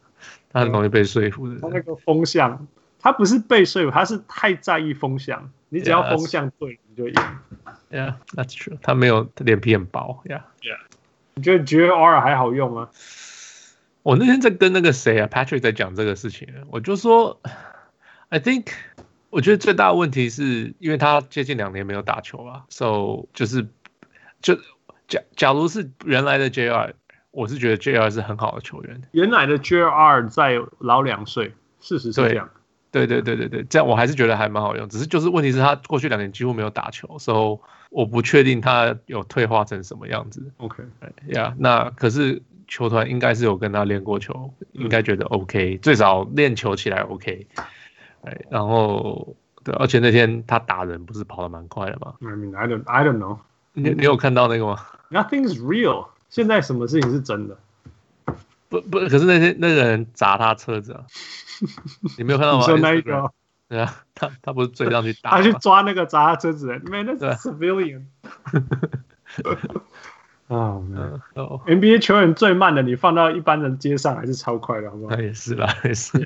[0.53, 2.67] 他很容易被说服的，他那个风向。
[3.01, 5.51] 他不是被说服，他是太在意风向。
[5.69, 7.15] 你只要风向对，yeah, 你就赢。
[7.91, 8.79] Yeah，that's true。
[8.83, 10.23] 他没有脸皮很薄。
[10.25, 10.79] Yeah，Yeah。
[11.35, 12.89] 你觉得 JR 还好用吗？
[14.03, 17.41] 我那天在跟那个谁啊，Patrick 在讲这个事情，我就说
[18.29, 18.69] ，I think，
[19.31, 23.67] 我觉得最大的问题是因为他接近两年没有打球了，So 就是
[24.41, 24.57] 就
[25.09, 26.93] 假假如是原来的 JR，
[27.33, 29.03] 我是觉得 JR 是很好的球员。
[29.11, 32.49] 原来的 JR 在老两岁，事实是这样。
[32.97, 40.51] 对对对对对，这样我还是觉得还蛮好用，只是就是问题是他过去两年几乎没有打球，所以我不确定他有退化成什么样子。
[40.57, 40.83] OK，
[41.27, 47.47] 呀，yeah, 那可是球团应该是有跟他练过球，应该觉得 OK，最少练球起来 OK。
[48.23, 53.39] 哎，然后对，而且那天他打人不是跑得蛮快的吗？I mean, I don't, I don't know。
[53.75, 54.79] 你你有看到那个吗
[55.11, 56.07] ？Nothing's real。
[56.31, 57.59] 现在什么事情是真的？
[58.69, 61.05] 不不，可是那天那个人砸他车子啊。
[62.19, 62.65] 你没有看到吗？
[62.65, 63.31] 说那一个？
[63.69, 68.03] 对啊， 他他不是追上 去打，他去抓那个砸他车子的，Man，那是 civilian。
[70.49, 70.79] 啊
[71.67, 75.17] ，NBA 球员最慢的，你放到一般人街上还是超快的，好不好？
[75.17, 76.17] 那也是啦，也是。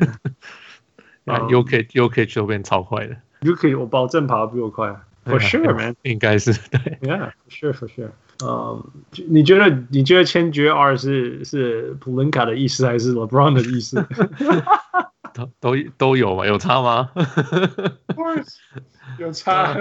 [1.25, 4.89] 啊，UK UK 球变超快的，UK 我保证跑得比我快
[5.25, 8.11] ，For sure man，应该是对，Yeah，For sure，For sure。
[8.44, 8.84] 嗯，
[9.28, 14.06] 你觉得你觉得签 JR 是是普林卡的意思还是 LeBron 的意思？
[15.34, 16.46] 都都都有吗？
[16.46, 17.10] 有差吗？
[17.16, 18.56] Of course，
[19.18, 19.76] 有差。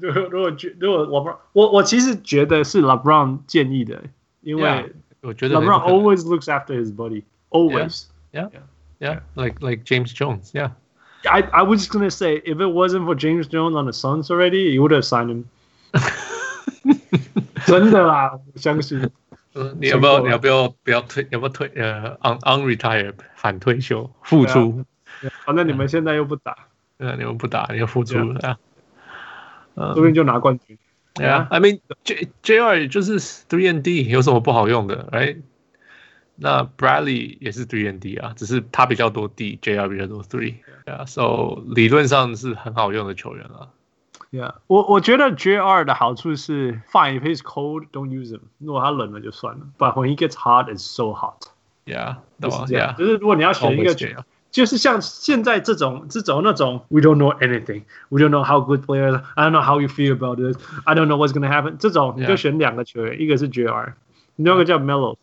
[0.00, 4.02] 如果如果觉如果 LeBron，我我其实觉得是 LeBron 建议的，
[4.42, 8.48] 因为我觉得 LeBron always looks after his buddy，always。Yeah,
[8.98, 10.52] yeah, like like James Jones.
[10.52, 10.70] Yeah.
[11.24, 14.30] I I was just gonna say if it wasn't for James Jones on the Suns
[14.30, 15.44] already, you would have signed him.
[17.65, 19.09] 真的啦，我相信。
[19.79, 20.19] 你要不要？
[20.19, 20.69] 你要不要？
[20.83, 21.27] 不要退？
[21.31, 21.71] 要不要退？
[21.75, 24.85] 呃，un unretire 反退休复出。
[25.45, 26.67] 反正你们现在又不打。
[26.97, 28.57] 对啊，你们不打，你又复出了。
[29.75, 30.77] 嗯，不定就拿冠军。
[31.15, 35.41] 对啊，I mean J J R 就是 three and D，有什么不好用的？Right？
[36.35, 40.57] 那 Bradley 也是 three and D 啊，只是他比较多 D，J R 比较多 three。
[40.85, 43.69] 对啊，So 理论上是很好用的球员啊。
[44.30, 48.40] Yeah，我我觉得 JR 的好处是，Fine if he's cold, don't use him。
[48.58, 49.66] 如果他冷了就算了。
[49.76, 52.96] But when he gets hot, it's so hot。Yeah，就是这样。
[52.96, 53.94] 就是如果你要选一个，
[54.50, 60.12] 就是像现在这种这种那种，We don't know anything, we don't know how good players, I don't know how you feel
[60.12, 61.76] about this, I don't know what's gonna happen。
[61.76, 63.92] 这种你就选两个球员，一个是 JR，
[64.36, 65.16] 另外一个叫 Melo。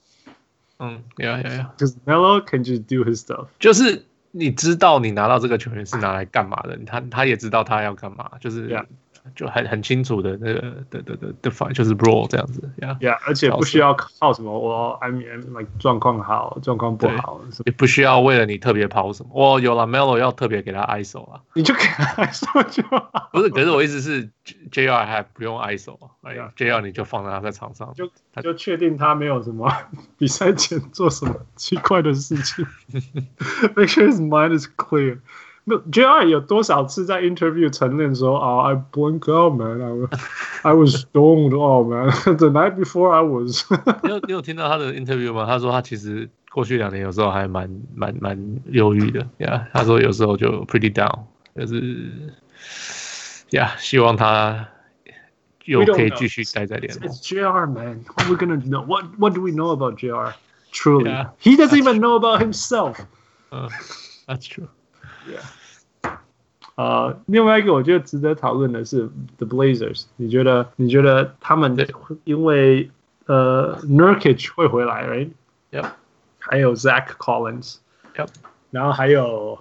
[0.78, 1.70] 嗯，Yeah，Yeah，Yeah。
[1.78, 3.48] 就是 Melo can just do his stuff。
[3.60, 4.06] 就是。
[4.37, 6.77] 你知道你拿到这个球员是拿来干嘛的？
[6.85, 8.87] 他他也知道他要干嘛，就是。
[9.35, 10.61] 就很很清楚的那个
[10.91, 19.31] 的的的 define 就是 role 这样子，yeah yeah，而且不需要靠什么我 I mean like 状况好状况不好，也不需要为了你特别跑什么。
[19.33, 23.31] 我有了 Melo 要特别给他 ISO 啊，你就给他 ISO 就好。
[23.33, 24.31] 不是，可是我意思是
[24.71, 28.11] JR 还不用 ISO 啊，哎呀，JR 你就放在他在场上，就
[28.43, 29.73] 就确定他没有什么
[30.19, 32.67] 比赛前做什么奇怪的事情，
[33.75, 35.19] make sure his mind is clear。
[35.66, 39.82] 没有，JR 有多少次在 interview 承认说啊、oh,，I blanked out, man.
[39.82, 42.10] I, I was stoned, oh man.
[42.38, 43.66] The night before I was
[44.04, 45.46] 你有你有听到他的 interview 吗？
[45.46, 52.34] 他说他其实过去两年有时候还蛮蛮蛮忧郁的，Yeah，他说有时候就 pretty down，就是，
[53.52, 54.68] Yeah，希望他
[55.66, 57.08] 又可以继续待在联盟。
[57.08, 58.00] It's JR, man.
[58.16, 58.84] What we gonna know?
[58.84, 60.34] What What do we know about JR?
[60.72, 63.00] Truly, yeah, he doesn't even know about himself.
[63.52, 63.70] Uh,
[64.28, 64.68] that's true.
[65.27, 65.41] Yeah，
[66.75, 69.09] 呃，另外一个我觉得值得讨论的是
[69.39, 71.75] The Blazers，你觉得你觉得他们
[72.25, 72.91] 因为
[73.27, 75.93] 呃 Nurkic 会回来，right？Yep，
[76.41, 78.29] 还有 Zach Collins，Yep，
[78.71, 79.59] 然后还有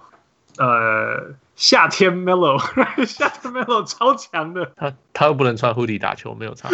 [0.58, 2.58] 呃夏天 Melo，
[3.06, 6.68] 夏天 Melo 超强的，他他又不能穿 hoodie 打球，没有差，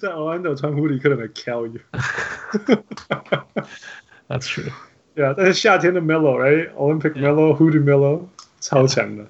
[0.00, 4.70] 在 Orlando 穿 hoodie 可能会 kill you，That's true。
[5.14, 8.22] 对啊，但是夏天的 Melo，right？Olympic Melo，Hoodie Melo，
[8.60, 9.24] 超强的。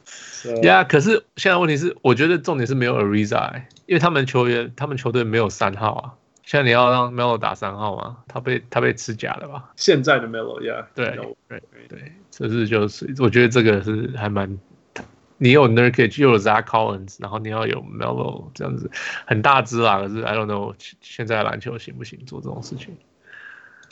[0.62, 6.12] Yeah，可是现在问题是，我觉得重点是没有 Ariza，因为他们球员，他们球队没有三号啊。
[6.42, 8.18] 现在你要让 Melo 打三号吗？
[8.28, 9.72] 他被他被吃假了吧？
[9.76, 11.18] 现在的 Melo，Yeah，对
[11.48, 14.58] 对对，这是就是，我觉得这个是还蛮，
[15.38, 18.90] 你有 Nurkic 又有 Zach Collins，然后你要有 Melo 这样子，
[19.26, 20.00] 很大只啊。
[20.00, 22.94] 可是 I don't know，现在篮球行不行做这种事情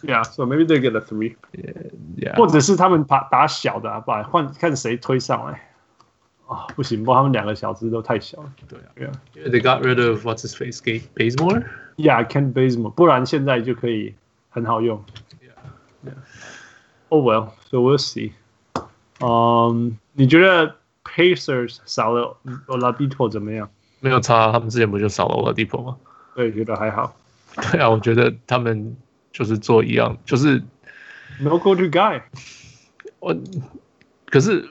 [0.04, 1.36] ？Yeah, so maybe they get a three.
[1.54, 2.36] Yeah, yeah.
[2.36, 5.64] 或者是他们打打小的，啊，把换看谁推上来。
[6.48, 8.54] 啊，不行，不，他们两个小只都太小了。
[8.70, 9.50] 对啊，Yeah.
[9.50, 11.66] They got rid of what's his face, Kent Bazemore.
[11.98, 12.92] Yeah, Kent Bazemore.
[12.92, 14.14] 不然现在就可以
[14.50, 15.04] 很好用。
[15.42, 16.14] Yeah, yeah.
[17.10, 18.32] Oh well, so we'll see.
[19.20, 23.70] 嗯，你觉得 Pacers 少了 Oladipo 怎么样？
[24.00, 25.98] 没有差，他们之前不就少了 Oladipo 吗？
[26.36, 27.14] 对，觉得还好。
[27.72, 28.96] 对啊，我觉得他们。
[29.33, 30.63] 就是做一样，就是
[31.41, 32.23] no go to guy。
[33.21, 33.37] 我
[34.27, 34.65] 可是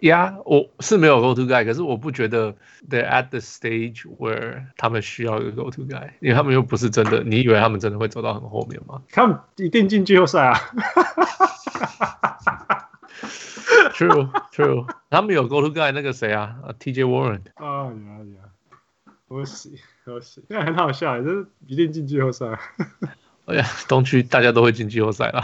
[0.00, 2.54] 呀，yeah, 我是没有 go to guy，可是我不觉得
[2.90, 9.00] they're at the stage where 他们需要一个 go to guy，因为他们又不是真的，你以为他们真的会走到很后面吗？
[9.10, 10.58] 他们一定进季后赛啊
[13.94, 17.40] ！True, true， 他们有 go to guy 那个谁啊？TJ Warren。
[17.54, 22.46] 啊呀呀，可惜可惜，现在很好笑，就是一定进季后赛。
[23.46, 25.42] 哎呀，东区大家都会进季后赛了，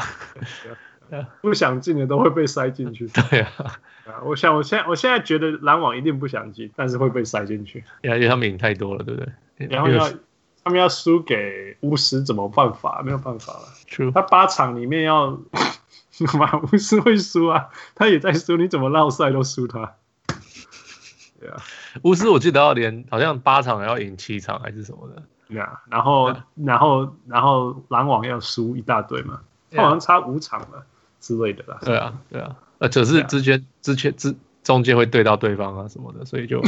[1.41, 3.07] 不想进的都会被塞进去。
[3.31, 3.79] 对啊，
[4.25, 7.85] 我想，我现在我现在觉得篮网一定不想进，但是会被塞进去。
[8.03, 9.69] 因为他们赢太多了，对不对？
[9.69, 10.11] 然后要
[10.65, 13.03] 他们要输给巫师，怎么办法？
[13.05, 13.69] 没有办法了。
[13.89, 14.13] True.
[14.13, 15.41] 他八场里面要
[16.35, 19.95] 马巫师会输啊，他也在输，你怎么绕赛都输他。
[21.39, 21.57] 对啊，
[22.03, 25.23] 巫师我记得要连好像八场要赢七场还是什么的。
[25.55, 30.85] 然后.然后然后篮网要输一大堆嘛，他好像差五场了
[31.21, 31.79] 之类的啦。
[31.83, 36.63] 对啊，对啊，呃，只是之前.之前之中间会对到对方啊什么的，所以就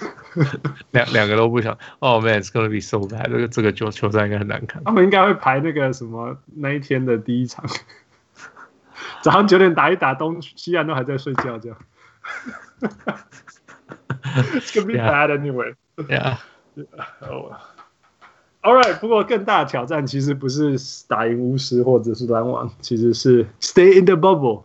[0.90, 1.78] 两两个都不想。
[2.00, 3.30] Oh man，it's gonna be so bad。
[3.30, 4.82] 这个这个球球赛应该很难看。
[4.82, 7.64] 他们应该会排那个什么那一天的第一场，
[9.22, 11.78] 早上九点打一打，东西岸都还在睡觉，这样。
[14.54, 15.74] It's gonna be bad anyway.
[16.08, 16.38] Yeah.
[17.20, 17.54] Oh.
[18.66, 20.76] All right，不过更大的挑战其实不是
[21.06, 24.64] 打赢巫师或者是篮网，其实是 stay in the bubble。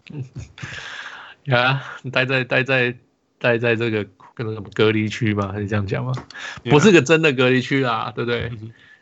[1.45, 1.79] 呀，
[2.11, 2.95] 待在待在
[3.37, 5.51] 待在这个跟什么隔离区吗？
[5.51, 6.13] 还是这样讲吗
[6.63, 6.71] ？Yeah.
[6.71, 8.51] 不是个真的隔离区啊，对不对？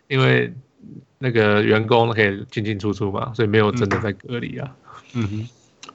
[0.09, 0.53] 因为
[1.17, 4.75] 那个员工可以进进出出嘛，所以没有真的在隔离啊。
[5.13, 5.47] 嗯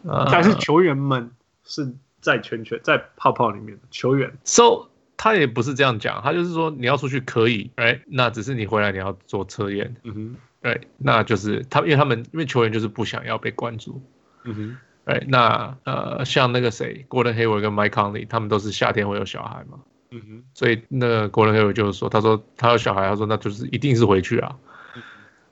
[0.02, 1.30] 哼，但是球员们
[1.62, 4.32] 是在圈圈在泡泡里面的球员。
[4.44, 4.88] So
[5.24, 14.02] 他也不是这样讲，他就是说你要出去可以，哎，那只是你回来你要做测验，嗯哼，对，那就是他，因为他们因为球员就是不想要被关注，
[14.44, 19.78] 嗯哼，哎，那呃，像那个谁，Gordon Hayward 跟 Mike Conley，他们都是夏天会有小孩嘛，
[20.10, 24.54] 嗯哼，所以那个 Gordon Hayward 就是说，他说他有小孩，他说那就是一定是回去啊，
[24.94, 25.02] 嗯、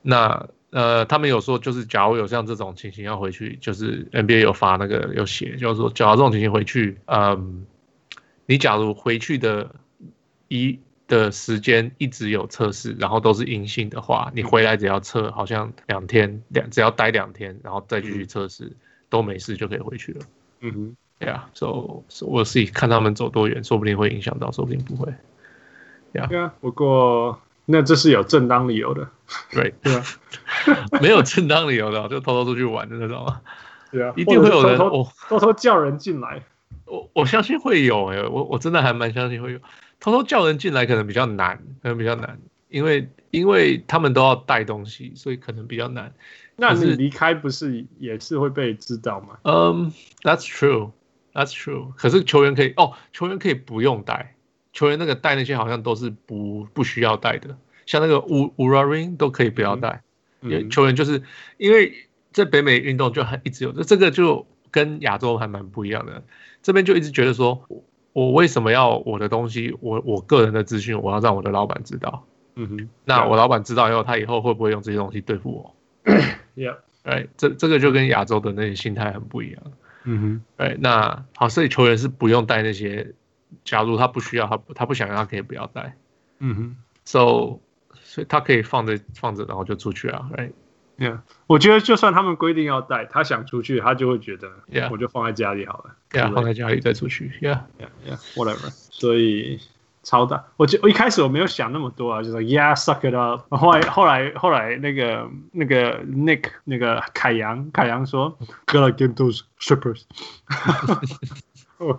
[0.03, 7.65] 那呃，他们有说就是假如有像这种情形要回去，就是 NBA 有发那个有写，就是说假如这种情形回去，嗯。
[8.53, 9.75] 你假如回去的
[10.49, 18.71] 一的时间一直有测试，然后都是阴性的话，你回来只要测好像两天两，只要待两天，然后再继续测试
[19.09, 20.21] 都没事就可以回去了。
[20.61, 25.11] 嗯哼，对啊，so, so 我自己看他们走多远，说不定会影响到，说不定不会。
[26.13, 29.09] 对啊，不过那这是有正当理由的，
[29.51, 30.05] 对对啊，
[31.01, 33.35] 没有正当理由的就偷偷出去玩的那种。
[33.91, 36.43] 对啊，一定会有人偷偷偷偷叫人进来。
[36.93, 39.59] 我我相信会有诶，我我真的还蛮相信会有，
[39.99, 46.13] 偷偷叫人进来可能比较难，可能比较难，因为因为他们都要带东西，所以可能比较难。
[46.55, 49.39] 那你离开不是也是会被知道吗？
[49.45, 51.95] 嗯，That's true，That's true。
[51.97, 54.35] 可是球员可以哦，球员可以不用带，
[54.75, 60.03] 球员那个带那些好像都是不不需要带的，像那个乌乌拉瑞都可以不要带，
[60.43, 61.23] 因为球员就是
[61.57, 61.95] 因为
[62.33, 66.23] 在北美运动就很一直有，这这个就跟亚洲还蛮不一样的。
[66.63, 67.69] 这边就一直觉得说，
[68.13, 72.25] 我为什么要我的东西，我我个人的资讯，我要让我的老板知道。
[72.55, 75.75] 嗯哼，那我老板知道以后，他以后会不会用这些东西对付我？
[76.55, 79.63] Yeah，哎，这这个就跟亚洲的那些心态很不一样。
[80.05, 83.15] 嗯哼，哎，那好，所以球员是不用带那些，
[83.65, 85.97] 假如他不需要，他他不想要，他可以不要带。
[86.41, 87.61] 嗯哼，So，
[88.03, 90.51] 所以他可以放着放着，然后就出去啊，哎。
[90.99, 95.95] Yeah, 我觉得就算他们规定要带，他想出去，他就会觉得，Yeah，我就放在家里好了。
[96.13, 97.33] Yeah，放在家里再出去。
[97.41, 98.71] Yeah，Yeah，Yeah，whatever。
[98.71, 99.59] 所以
[100.03, 103.53] 超大，我就我一开始我没有想那么多啊，就说 Yeah，suck it up。
[103.57, 110.03] 后来后来后来那个那个 Nick 那个凯阳凯阳说，Gotta get those strippers。
[111.83, 111.99] 哦，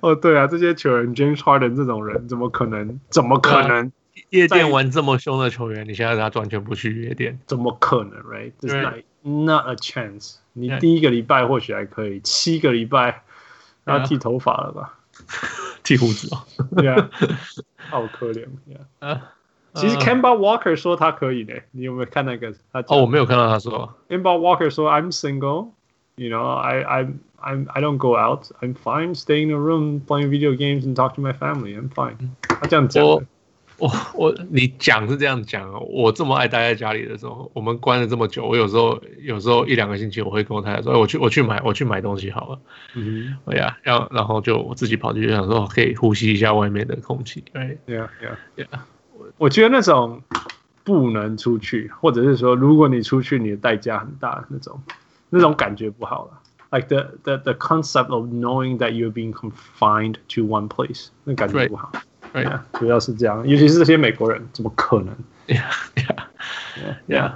[0.00, 2.98] 哦对啊，这些球员 James Harden 这种人，怎么可能？
[3.10, 3.92] 怎么可能？
[4.29, 8.19] 夜店玩这么凶的球员，你现在他完全不去夜店，怎么可能？
[8.21, 8.51] Right?
[8.61, 10.35] There's like not a chance.
[10.53, 13.23] 你第一个礼拜或许还可以，七个礼拜
[13.85, 14.99] 要剃头发了吧？
[15.83, 16.43] 剃胡子哦。
[16.75, 17.09] 对啊，
[17.89, 18.47] 好可怜。
[19.01, 19.19] Yeah.
[19.73, 22.53] 其实 Kemba Walker 说他可以呢，你有没有看那个？
[22.71, 23.95] 他哦，我没有看到他说。
[24.07, 25.69] Kemba Walker 说：“I'm single.
[26.15, 28.51] You know, I I I I don't go out.
[28.61, 31.75] I'm fine staying in a room playing video games and talk to my family.
[31.75, 32.17] I'm fine.”
[32.47, 33.03] 他这样讲。
[33.78, 42.58] 我我你讲是这样讲，我这么爱待在家里的时候，我们关了这么久，我有时候有时候一两个星期，我会跟我太太说，我去我去买我去买东西好了，
[42.94, 48.10] 嗯，对呀，然后然后就我自己跑去想说，可以呼吸一下外面的空气，对，对呀，
[48.56, 48.84] 对呀，
[49.16, 50.20] 我我觉得那种
[50.82, 54.80] 不能出去，或者是说，如果你出去，你的代价很大，那种
[55.30, 56.32] 那种感觉不好了
[56.76, 61.92] ，like the the the concept of knowing that you're being confined to one place，那感觉不好。
[62.42, 65.14] 对呀，主要是这样，尤其是这些美国人，怎么可能
[65.48, 67.32] ？Yeah，Yeah，Yeah，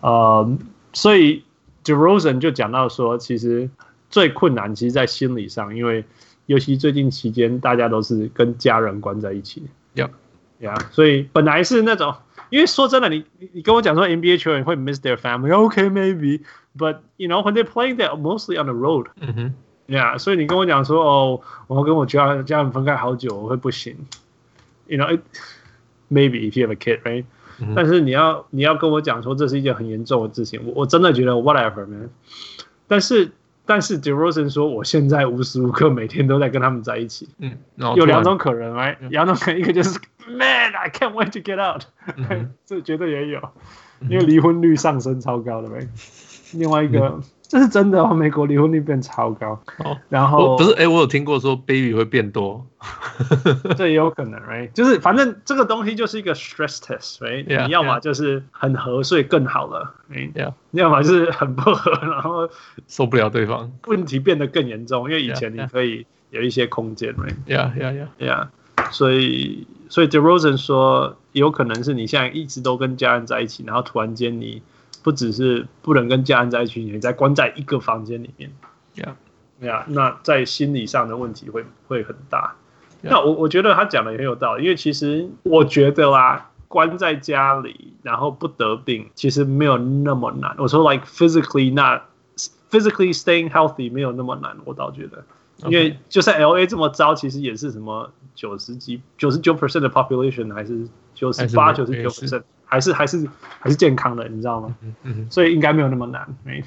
[0.00, 0.58] 呃，
[0.92, 1.44] 所以
[1.84, 3.68] DeRozan 就讲到说，其实
[4.10, 6.04] 最困难，其实，在心理上，因为
[6.46, 9.62] 尤其最近期间，大家都是跟家人关在一起。
[9.94, 12.14] Yeah，Yeah，所以本来是那种，
[12.50, 19.06] 因为说真的，你你跟我讲说 NBA 球员会 miss their family，OK，maybe，but you know when they're playing that mostly on the road。
[19.20, 19.54] 嗯哼。
[19.88, 23.96] Yeah，所以你跟我讲说，哦，我要跟我家家人分开好久，我会不行。
[24.86, 25.20] You know, it,
[26.10, 27.24] maybe if you have a kid, right?
[27.60, 32.10] 嗯、但是你要你要跟我讲说这是一件很严重的事情，我我真的觉得 whatever man。
[32.88, 33.30] 但是
[33.64, 37.28] 但是 DeRozan 说我现在无时无刻每天都在跟他们在一起。
[37.38, 37.56] 嗯，
[37.96, 41.84] 有两种可能，，right？，两种可能，一个就是 Man I can't wait to get out，
[42.16, 43.40] 嗯、 这绝对也有，
[44.08, 45.88] 因为离婚率上升超高的呗。
[46.54, 47.20] 另外一个。
[47.52, 49.62] 嗯这是真的哦，美国离婚率变超高。
[49.84, 52.66] 哦，然后不是，哎，我有听过说 baby 会变多，
[53.76, 54.72] 这也有可能，right？
[54.72, 60.54] 就是反正这个东西就是一个 stress test，right？、Yeah, 你要么就是很合，所以更好了，right？Yeah.
[60.70, 62.48] 你要么就是很不合，然后
[62.88, 68.46] 受不了对方，问题变得更严重，因为以前你可以有一些空间，right？Yeah，Yeah，Yeah，Yeah。
[68.90, 74.62] 所以，所以 DeRozan 说，有可能是你现在一直都跟家人在一起，然后突然间你。
[75.02, 78.52] 不只是不能跟家人在一起，你在关在一个房间里面，
[78.94, 79.16] 呀，
[79.60, 82.54] 呀，那在心理上的问题会会很大。
[83.02, 83.10] Yeah.
[83.10, 90.54] 那我我觉得他讲的也很有道理，因为其实我觉得啦，关在家里然后不得病，其实没有那么难。
[90.58, 92.02] 我说 like physically not
[92.70, 95.24] physically staying healthy 没有那么难，我倒觉得
[95.64, 102.42] 因为就算 LA 这么糟，其实也是什么九十几、九十九 percent 的 population 还是九十八、九十九 percent。
[102.72, 103.28] 还是还是
[103.60, 104.74] 还是健康的，你知道吗？
[105.28, 106.26] 所以应该没有那么难。
[106.42, 106.64] 没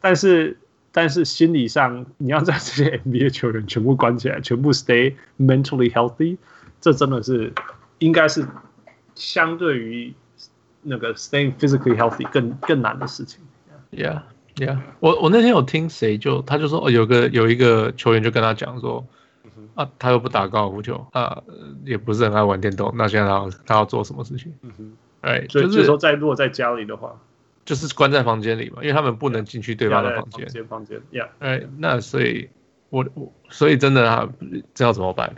[0.00, 0.58] 但是
[0.90, 6.36] 但是心理上，你要在这些 NBA 球员全部关起来，全部 stay mentally healthy，
[6.80, 7.52] 这真的是
[8.00, 8.44] 应该是
[9.14, 10.12] 相对于
[10.82, 13.40] 那个 staying physically healthy 更更难的事情。
[13.92, 14.22] Yeah,
[14.56, 14.78] yeah。
[14.98, 19.06] 我我那天有听谁就他就说，哦，有个有一个球员就跟他讲说，
[19.76, 21.40] 啊，他又不打高尔夫球啊，
[21.84, 24.52] 也不是很爱玩电动，那现在他要他要做什么事情？
[25.22, 27.20] 哎，所以就是说，在如果在家里的话，
[27.66, 30.46] 就是关在房间里嘛，因为他们不能进去对方的房间。
[30.46, 32.48] 房间，房间，呀，哎，那所以，
[32.88, 34.28] 我我所以真的啊，
[34.74, 35.34] 这要怎么办？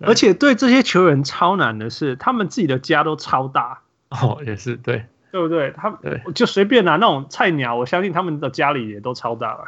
[0.00, 3.80] 而且对这些球员超难的是，他们自己的家都超大。
[4.10, 5.72] 哦，也是对，对不对？
[5.76, 5.98] 他们
[6.34, 9.64] 就随便拿那种菜鸟，我相信他们的家里也都超大了，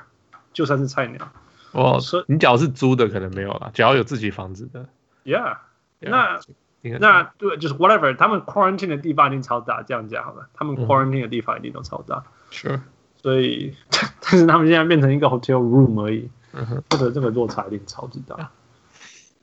[0.53, 1.33] 就算是菜鸟。
[1.73, 4.87] 哦，所以你只要是租的，可能没有了，只要有自己房子的。
[5.25, 5.57] Yeah，
[6.01, 6.41] 那。
[6.83, 10.49] 那对，就是 whatever，他们 quarantine 的地方一定超大，这样讲好了。
[10.55, 12.83] 他们 quarantine 的地方一定都超大，是、嗯。
[13.23, 13.73] 所以，
[14.21, 18.51] 但是他们现在变成一个 hotel room 而已，嗯哼，这个这个落差一定超级大。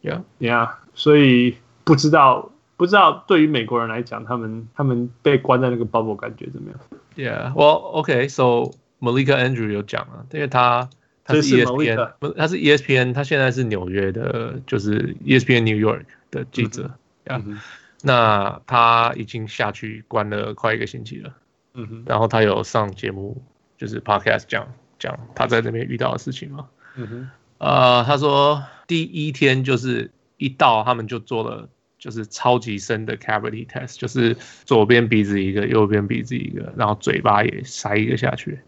[0.04, 6.80] Yeah，Yeah，所以不知道不知道对于美国人来讲，他们他们被关在那个 bubble 感觉怎么样
[7.16, 10.90] ？Yeah，well OK，so Malika Andrew 有讲了，因为他
[11.24, 16.84] 他是 ESPN，他是 ESPN，他现在是纽约的，就是 ESPN New York 的记者。
[16.84, 16.92] 嗯
[17.38, 17.60] 嗯哼，
[18.02, 21.34] 那他已经下去关了快一个星期了。
[21.74, 23.42] 嗯哼，然后他有上节目，
[23.78, 24.68] 就是 podcast 讲
[24.98, 26.68] 讲他在那边遇到的事情嘛。
[26.96, 38.60] 嗯哼，呃，他说第一天就是一到，他们就做了就是超级深的 cavity test，就是左边鼻子一个，右边鼻子一个，然后嘴巴也塞一个下去。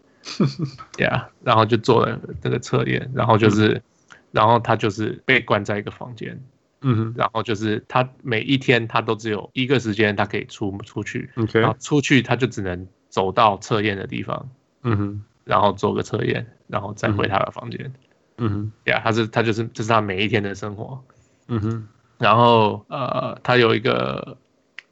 [0.96, 3.82] 对啊，然后就做了那个测验，然后就是，嗯、
[4.30, 6.40] 然后他就是被关在一个房间。
[6.82, 11.30] 嗯哼，然后就是他每一天他都只有一个时间他可以出出去.
[11.60, 14.48] 然后出去他就只能走到测验的地方，
[14.82, 17.92] 嗯哼，然后做个测验，然后再回他的房间，
[18.38, 21.02] 嗯哼，呀，yeah, 他是他就是这是他每一天的生活，
[21.48, 24.36] 嗯哼，然后呃，他有一个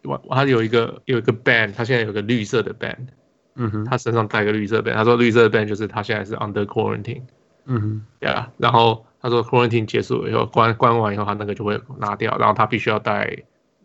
[0.05, 3.09] 我他有一个有一个 band，他现在有个绿色的 band，
[3.57, 7.22] 嗯哼，他身上带个绿色 band，他说绿色的 band 就是他现在是 under quarantine，
[7.64, 9.05] 嗯哼，呀，yeah, 然后。
[9.23, 13.37] 他说，quarantine 结束以后，关关完以后，他那个就会拿掉，然后他必须要戴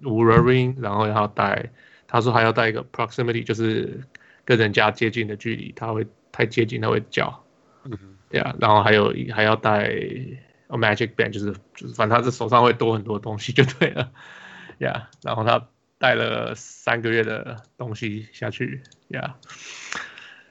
[0.02, 1.72] Oura Ring，然后要带，
[2.08, 4.02] 他说还要带一个 proximity，就是
[4.46, 7.44] 跟人家接近的距离，他会太接近他会叫，
[7.84, 7.98] 嗯，
[8.30, 14.12] 对啊，然后还有还要带 a magic band，就是就是反正他这手上会多很多东西就对了，
[14.80, 15.68] 呀，然后他
[15.98, 19.36] 带了三个月的东西下去，呀，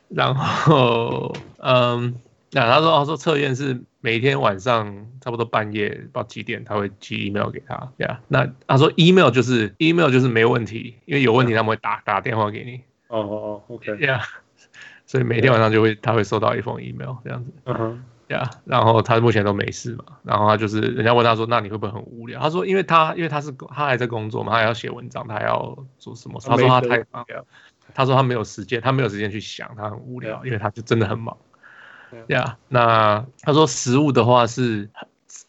[0.09, 2.21] 然后嗯。
[2.57, 8.21] 那他说，他说测验是每天晚上差不多半夜不知道几点，他会寄 email 给他，对啊。
[8.29, 12.83] 那他说 email 就是 email 就是没问题，因为有问题他们会打打电话给你。
[13.09, 14.21] 哦哦哦，OK，呀。
[15.07, 17.51] 所以每天晚上就会他会收到一封 email 这样子。
[17.65, 18.51] 嗯哼，呀。
[18.67, 20.05] 然后他目前都没事嘛。
[20.23, 22.39] 然后他就是人家问他说，那你会不会很无聊？
[22.39, 26.39] 他说，因为他因为他是他还在工作嘛，他还要写文章，他还要做什么？
[26.45, 27.25] 他说他太忙，
[27.95, 31.35] 他说他没有时间，他没有时间去想，他很无聊，因为他就真的很忙。
[32.15, 34.89] 呀，yeah, 那他说食物的话是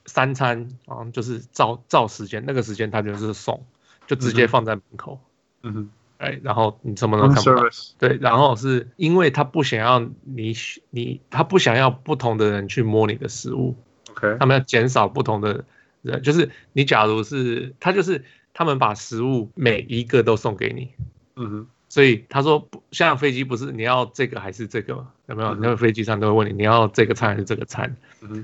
[0.05, 3.65] 三餐啊，就是照照时间，那个时间他就是送，
[4.07, 5.19] 就直接放在门口。
[5.63, 7.63] 嗯哼，哎，然后你什么都看不到。
[7.97, 10.53] 对，然后是因为他不想要你
[10.89, 13.75] 你他不想要不同的人去摸你的食物。
[14.11, 15.65] OK，他们要减少不同的
[16.01, 20.91] 人，就是你假如是他就是他们把食物每一个都送给你。
[21.35, 21.67] 嗯哼。
[21.95, 25.07] 所以他说不，像飞机不是你要这个还是这个吗？
[25.27, 25.55] 有没有？
[25.55, 27.95] 那个飞机上都会问你，你要这个餐还是这个餐？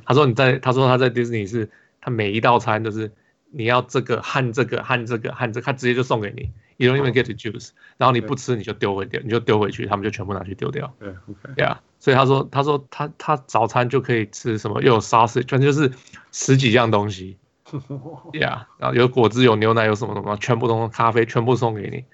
[0.05, 3.11] 他说你在，他说他在迪士尼是，他每一道餐都是
[3.49, 7.71] 你要这个和这个和这个和这个，他直接就送给你，You don't even get to choose。
[7.97, 10.89] 然后你不吃你就丢回掉，你就丢回去，他们就全部拿去丢掉。
[10.97, 11.81] 对，OK，对啊。
[11.99, 15.91] 所以他说，他说他他早餐就可以吃什么，又有 sausage，反正就是
[16.31, 17.35] 十几样东西。
[18.31, 22.05] 对啊，然后有果汁，有牛奶，有什么什么，全部都咖啡，全部送给你。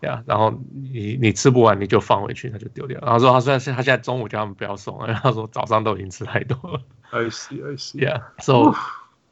[0.00, 3.00] 呀，然后你你吃不完你就放回去，他就丢掉。
[3.00, 6.80] 然后说他虽然是他现在中午叫他们不要送，然后说早上都已经吃太多了。
[7.10, 7.98] I see, I see.
[7.98, 8.74] Yeah, so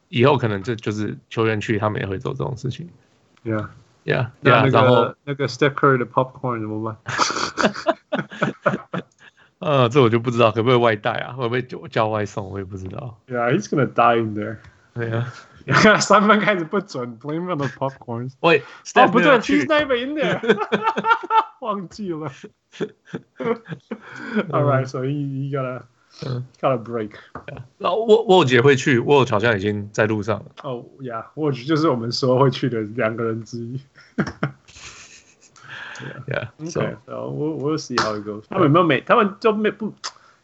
[0.09, 2.89] 以后可能这就是球员去他们也会做这种事情。
[3.43, 3.67] Yeah,
[4.05, 4.69] yeah, yeah.
[4.71, 6.97] 那个那个 Steph Curry 的 popcorn 怎么办？
[9.59, 11.33] 呃，这我就不知道，可不可以外带啊？
[11.33, 12.49] 会不会叫外送？
[12.51, 13.17] 我也不知道。
[13.27, 14.57] Yeah, he's gonna die in there.
[14.93, 15.33] 对啊。
[15.99, 18.33] 三分开始不准，blame on the popcorns。
[18.39, 18.63] 喂，
[18.95, 20.39] 哦，不对，，Tuesday in there，，
[21.59, 22.31] 忘记了。
[24.49, 25.81] All right, so you gotta
[26.61, 27.11] gotta break。
[27.79, 30.45] 那沃沃姐会去，沃好像已经在路上了。
[30.63, 33.81] 哦，Yeah，沃姐就是我们说会去的两个人之一。
[36.27, 38.43] Yeah, okay, so we'll we'll see how it goes。
[38.49, 39.01] 他们有没有每？
[39.01, 39.87] 他们就没不？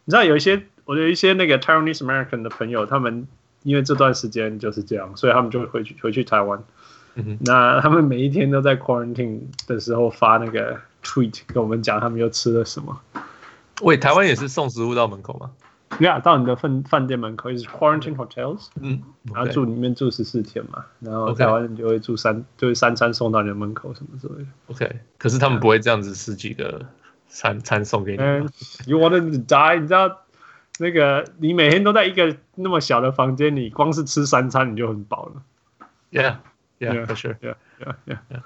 [0.05, 3.27] 你知道有一些，我有一些那个 Taiwanese American 的朋友，他们。
[3.63, 6.63] 因为这段时间就是这样，所以他们就会回去回去台湾。
[7.41, 12.99] 那他们每一天都在 quarantine 的时候发那个 tweet 跟我们讲他们又吃了什么。
[13.81, 15.51] 喂，台湾也是送食物到门口吗？
[15.99, 18.69] 对啊，到你的饭饭店门口也是 quarantine hotels。
[18.81, 18.99] 嗯，
[19.31, 24.49] 然后住里面住十四天嘛，然后台湾人就会住三，就会三餐送到你的门口什么之类的。
[24.71, 26.83] OK，可是他们不会这样子十几个
[27.27, 28.23] 餐餐送给你。
[28.87, 29.79] You want them to die？
[29.79, 30.22] 你知道？
[30.79, 35.41] 那个，你每天都在一个那么小的房间里，光是吃三餐你就很饱了。
[36.11, 36.37] Yeah,
[36.79, 37.35] yeah, for sure.
[37.41, 38.17] Yeah, yeah, yeah.
[38.31, 38.41] yeah.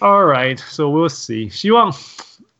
[0.00, 1.50] All right, so we'll see.
[1.50, 1.92] 希望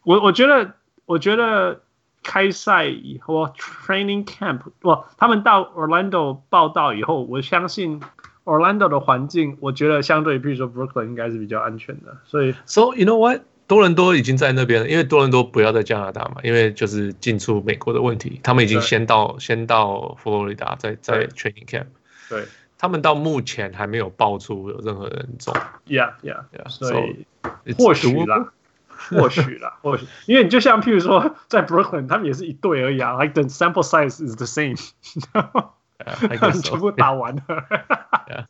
[0.04, 0.74] 我我觉得
[1.06, 1.80] 我觉得
[2.22, 8.00] 开赛以后，training camp，哇，他们到 Orlando 报到以后，我相信
[8.44, 12.16] Orlando 的环境，我觉得相对于比如说 Brooklyn 应该是比较安全的。
[12.24, 13.42] 所以，So you know what?
[13.68, 21.86] 多伦多已经在那边了，因为多伦多不要在加拿大嘛，因为就是进出美国的问题，他们已经先到先到佛罗里达，在在 training camp。
[22.30, 22.44] 对，
[22.78, 25.54] 他们到目前还没有爆出有任何人中。
[25.86, 26.68] Yeah, yeah, yeah.
[26.68, 27.26] 所以
[27.74, 28.50] 或许啦，
[28.88, 34.76] 或许啦， 或许，因为你就像譬如说在 Brooklyn，他们也是一对而已啊，like the sample size is the same，
[36.62, 37.42] 全部打完了。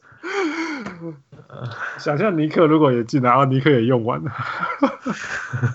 [1.99, 4.31] 想象尼克如果也进来，然后尼克也用完了。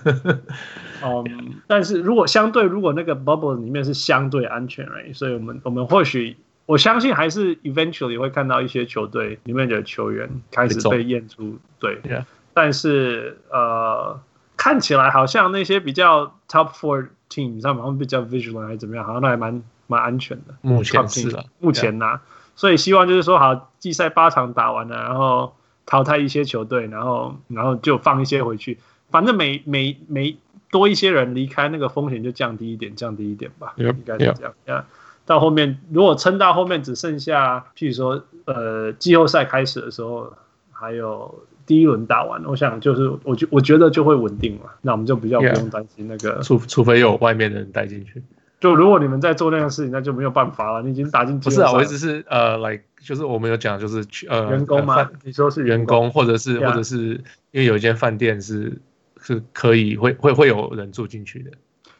[1.04, 5.14] 嗯，但是如果相对，如果那个 bubble 里面是相对安全，right?
[5.14, 12.00] 所以我们我们或许我相信还是 eventually 会看到一些球队里面的球员开始被验出对。
[12.54, 14.18] 但是呃，
[14.56, 20.54] 看起来好像那些比较 top four teams 他们好像比较 vigilant 还是怎么样，好像都还蛮蛮安全的。
[20.62, 22.22] 目前是了，目前呢、啊，
[22.56, 25.54] 所以希望就是说，好，季赛八场打完了，然后。
[25.86, 28.78] 淘汰一些球队，然后然后就放一些回去，
[29.10, 30.34] 反正每每每
[30.70, 34.86] 多一些人离开，那个风险就降低一点，降低一点吧，应该是这样。
[35.26, 40.32] 到后面如果撑到后面只剩下，譬如说呃季后赛开始的时候，
[40.72, 48.22] 还有第一轮打完，我想就是我觉我觉得就会稳定了，那我们就比较不用担心那个，除除非有外面的人带进去。
[48.64, 50.80] 就如果你们在做那样的事情，那就没有办法了。
[50.80, 55.06] 你已经打进不是啊，我意思是呃，like 就是我们有讲，就是去呃，员工吗？
[55.22, 58.80] 你说是员工，或者是或者是因为有一间饭店是
[59.20, 61.50] 是可以会会会有人住进去的。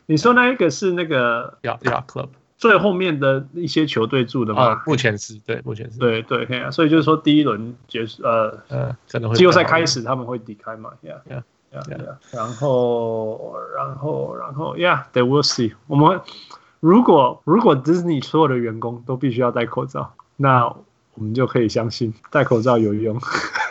[0.06, 4.80] 你说那一个是那个 Yacht Yacht Club 最后面的一些球队住的吗？
[4.86, 6.70] 目前是对，目前是对对可以啊。
[6.70, 11.20] 所以就是说第一轮结束呃呃，可能会季后赛开始他们会离开嘛？Yeah。
[11.28, 11.42] Yeah,
[11.82, 12.16] yeah.
[12.30, 15.74] 然后，然后，然后，Yeah，they will see。
[15.86, 16.20] 我们
[16.80, 20.66] 如果如果 Disney 所有的员工都必须要戴口罩，那
[21.14, 23.20] 我们就可以相信戴口罩有用。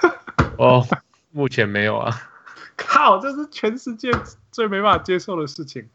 [0.57, 0.85] 哦，
[1.31, 2.13] 目前没有啊。
[2.75, 4.11] 靠，这是全世界
[4.51, 5.87] 最没办法接受的事情。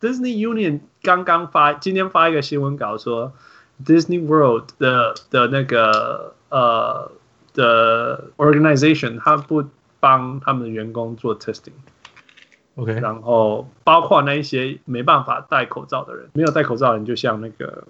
[0.00, 3.32] Disney Union 刚刚发，今天发一个新闻稿说
[3.84, 7.10] ，Disney World 的的那个呃
[7.54, 9.64] 的 organization，它不。
[10.02, 17.84] 帮他们的员工做 testing，OK，然后包括那一些没办法戴口罩的人，没有戴口罩的人，就像那个，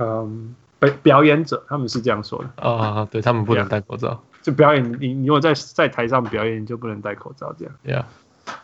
[0.00, 2.66] 嗯，表表演者，他们是这样说的。
[2.66, 8.04] 啊，对他们不能戴口罩，就表演，你你如果在在台上表演，你就不能戴口罩，这样，Yeah，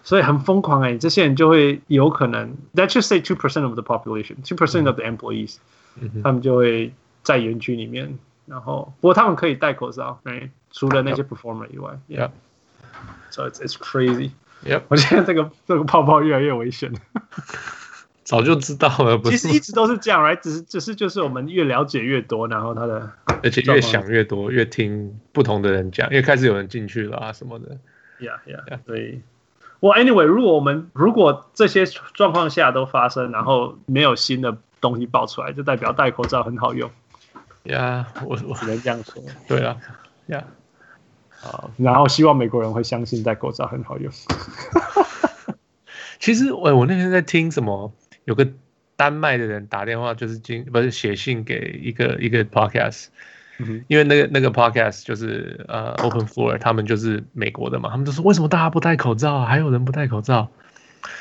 [0.03, 5.59] 所以很疯狂哎，这些人就会有可能，Let's just say two percent of the population，two percent of the employees，
[6.23, 11.99] 他们就会在园区里面然后不过他们可以戴口罩，对，除了那些 performer 以外
[13.35, 14.31] ，Yeah，so it's it's crazy。
[14.65, 14.83] Yep.
[14.89, 16.93] 我觉得这个这个泡泡越来越危险。
[18.25, 19.37] 早就知道了，不是？
[19.37, 20.41] 其实一直都是这样，right？
[20.41, 23.11] 只是只是就是我们越了解越多，然后他的
[23.43, 27.77] 而且越想越多，越听不同的人讲，因为开始有人进去了啊什么的。
[28.19, 28.79] Yeah, yeah, yeah.
[28.87, 29.21] 对。
[29.81, 36.91] Well, anyway，如果我们如果这些状况下都发生，然后没有新的东西爆出来，就代表戴口罩很好用。
[37.65, 39.23] Yeah，我我只能这样说。
[39.47, 39.77] 对啊
[40.27, 40.45] ，Yeah。
[41.45, 44.11] 好，然后希望美国人会相信戴口罩很好用。
[46.19, 47.93] 其实我我那天在听什么，
[48.25, 48.49] 有个
[48.97, 53.09] 丹麦的人打电话，就是经不是写信给一个一个 podcast，、
[53.59, 60.49] 嗯、因为那个那个 podcast 就是呃 Open Floor，他们就是美国的嘛，他们就说为什么大家不戴口罩，还有人不戴口罩，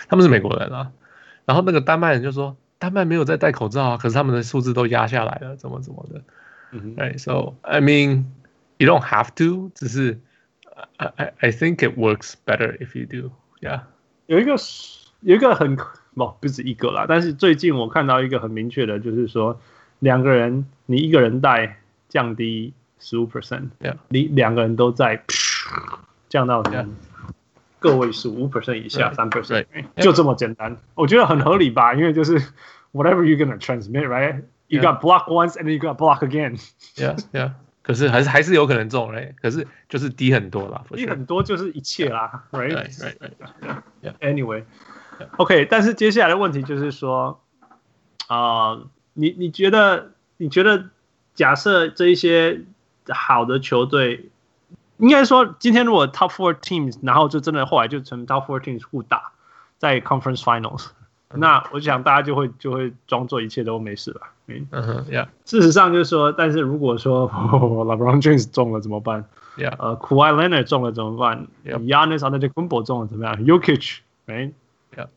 [0.07, 0.91] 他们是美国人啊。
[1.45, 6.21] 然后那个丹麦人就说，丹麦没有在戴口罩啊，可是他们的数字都压下来了，怎么怎么的。
[6.71, 8.23] 嗯、right，so I mean。
[8.78, 10.20] You don't have to，只是，
[10.96, 13.32] I I think it works better if you do.
[13.60, 13.82] Yeah，
[14.26, 14.54] 有一个
[15.20, 15.84] 有一个很不
[16.40, 19.60] 不止一个啦，但是最近我看到一个很明确的，就是说
[19.98, 25.24] 两个人你一个人戴降低十五 percent，Yeah，你两个人都在
[26.28, 26.62] 降到
[27.80, 32.38] 个位数五 percent 以下三 percent，就这么简单，我觉得很合理吧，因为就是
[32.92, 34.42] whatever you're gonna transmit, right?
[34.68, 36.58] You got block once and then you got block again.
[36.94, 37.52] Yeah, yeah.
[37.83, 47.41] 可是还是还是有可能中嘞，可是就是低很多啦，低很多就是一切啦 yeah.，right right right yeah anyway，OK，、但是接下来的问题就是说，
[48.27, 50.85] 啊、呃，你你觉得你觉得
[51.35, 52.61] 假设这一些
[53.09, 54.29] 好的球队，
[54.97, 59.33] 应该说今天如果 top four teams，然后就真的后来就成 top four teams 互打
[59.77, 60.87] 在 conference finals。
[61.35, 64.33] 那我想大家就会就会装作一切都没事吧。
[64.47, 65.27] 嗯哼，Yeah。
[65.45, 69.25] 事实上就是说，但是如果说 LeBron James 中了怎么办
[69.57, 69.73] ？Yeah。
[69.79, 74.51] 呃，Kawhi Leonard 中了怎么办？Giannis Antetokounmpo 中了怎么样？Jokic，哎
[74.95, 75.07] ，Yeah。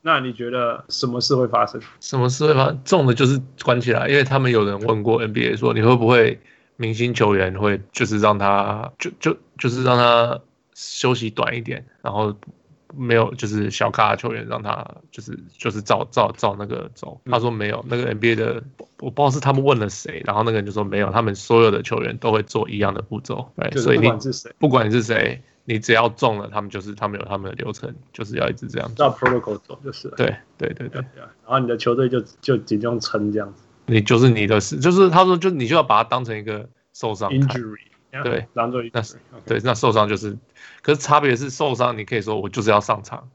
[0.00, 1.80] 那你觉得什么事会发生？
[2.00, 2.80] 什么事会发生？
[2.84, 6.40] 中的就是关起来，因为他们有人问过 NBA 说，你会不会
[6.76, 10.40] 明星球员会就是让他就就就是让他
[10.74, 12.34] 休息短一点，然后。
[12.96, 17.20] 没有，就是小咖的球员让他就是就是照照照那个走。
[17.26, 18.62] 他说没有，那个 NBA 的
[18.98, 23.50] 我不知道是他们问了谁，然后那个人就说没有，他们所有的球员都会做一样的步骤。
[23.56, 24.10] 对，所以你
[24.58, 30.08] 不管是谁，你只要中了，他们就是他们有他们的流程，就是要一直这样照 protocol 走就是。
[30.16, 33.62] 对对对对，然后你的球队就就集中撑这样子。
[33.86, 37.78] 你就是你的事，就是他说就你就要把它当成一个受伤 injury，
[38.22, 40.36] 对，当做那是对，那受伤就是。
[40.82, 43.28] 可是差别是受伤，你可以说我就是要上场，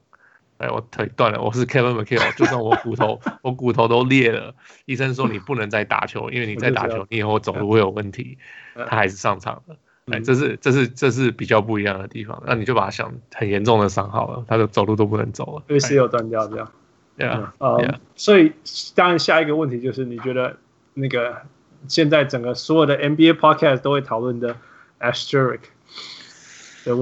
[0.58, 4.54] 哎，我腿断了，我是 Kevin McHale，就算我骨头我骨头都裂了，
[4.84, 8.36] 医生说你不能再打球，因为你再打球，你以后走路会有问题，
[8.74, 9.76] 他还是上场了，
[10.12, 16.72] 哎，这是这是这是比较不一样的地方，那你就把它想很严重的伤好了，他的走路都不能走了，因为 ACL 断掉这样，
[17.16, 18.52] 对啊，呃，所以
[18.94, 20.56] 当然下一个问题就是你觉得
[20.92, 21.42] 那个
[21.86, 24.54] 现在整个所有的 NBA podcast 都会讨论的
[25.00, 25.60] Asterisk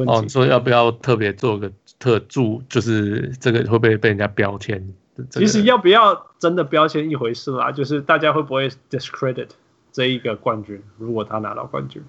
[0.07, 2.63] 哦，你说要不要特别做个特注？
[2.69, 4.95] 就是这个会不会被人家标签？
[5.31, 9.49] 其实要不要真的标签一回事啦，就是大家会不会 discredit
[9.93, 10.83] 这一个冠军？
[10.99, 12.03] 如果他拿到冠军，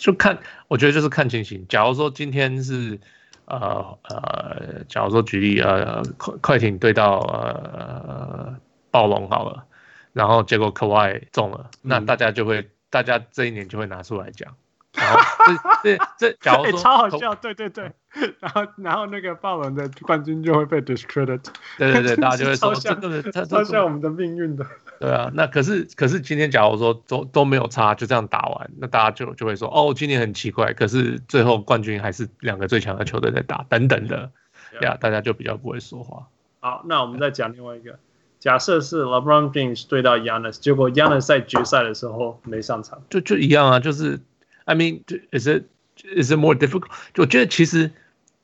[0.00, 1.66] 就看，我觉得就是看情形。
[1.68, 3.00] 假如说今天是
[3.46, 8.54] 呃呃，假如说举例呃快快艇对到呃
[8.90, 9.64] 暴龙好了，
[10.12, 14.54] 然后结果 Kawhi 中了，那大家就会、嗯，大家这一年就会拿出来讲。
[14.92, 17.92] 然后这这这，假如说、 欸、超好笑，对对对，
[18.40, 21.44] 然后然后那个暴龙的冠军就会被 discredit，
[21.78, 24.66] 对对对， 大家就会说真的是超像我们的命运的。
[24.98, 34.32] 对啊，那可是可是今天假如说都都没有差，就这样打完，那大家就就会说哦，今年很奇怪，可是最后冠军还是两个最强的球队在打，等等的，
[34.80, 34.94] 呀、yeah.
[34.96, 36.26] yeah,，大家就比较不会说话。
[36.58, 37.96] 好，那我们再讲另外一个，
[38.40, 44.18] 假设是 LeBron James 对到 Giannis，结果 Giannis 在决赛的时候没上场，就就一样啊，就是。
[44.66, 45.00] I mean,
[45.32, 45.64] is it
[46.04, 46.84] is it more difficult？
[47.16, 47.90] 我觉得其实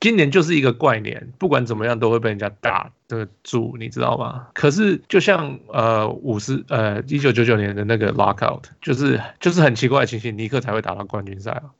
[0.01, 4.49] 今年就是一个怪年，不管怎么样都会被人家打的住，你知道吗？
[4.53, 11.70] 可是就像呃五十呃一九九九年的那个 lockout，就是就是很奇怪的情形，尼克才会打到冠军赛啊。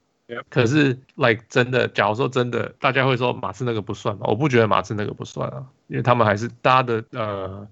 [0.49, 4.27] 可是 like 真的，假如说真的，大家会说马刺那个不算吗？
[4.27, 7.67] 我不觉得马刺那个不算啊，因为他们还是大家的呃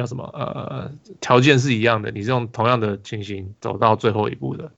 [0.00, 0.90] 叫什么呃
[1.20, 4.70] 条件是一样的，你是用同样的情形走到最后一步的。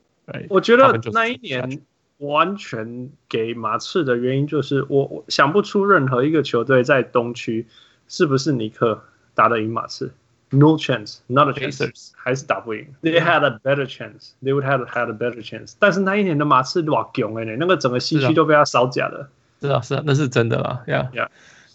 [0.49, 1.81] 我觉得那一年
[2.19, 7.69] 完全给马刺的原因就是，我我想不出任何一个球队在东区
[8.09, 9.01] 是不是尼克
[9.35, 10.13] 打得赢马刺。
[10.51, 12.87] No chance, not a chance，还是打不赢。
[13.01, 14.33] They had a better chance.
[14.43, 15.75] They would have had a better chance.
[15.79, 19.31] 但是那一年的马刺哇强哎，那个整个西区都被他扫假了。
[19.61, 20.83] 是啊，是啊，那是真的啦。
[20.89, 21.31] 呀呀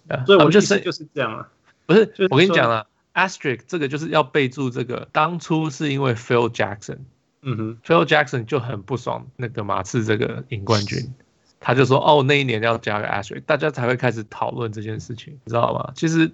[0.09, 0.23] 呀！
[0.25, 1.49] 所以我就是就是这样啊。
[1.87, 2.85] 不是，我跟你讲啊
[3.18, 6.99] ，Asterisk 这个就是要备注这个，当初是因为 Phil Jackson，
[7.41, 11.13] 嗯哼，Phil Jackson 就很不爽那个马刺这个赢冠军，
[11.59, 15.91] 他就说哦，那一年要加个 Asterisk，大家才会开始讨论这件事情，你知道吗？
[15.95, 16.32] 其实。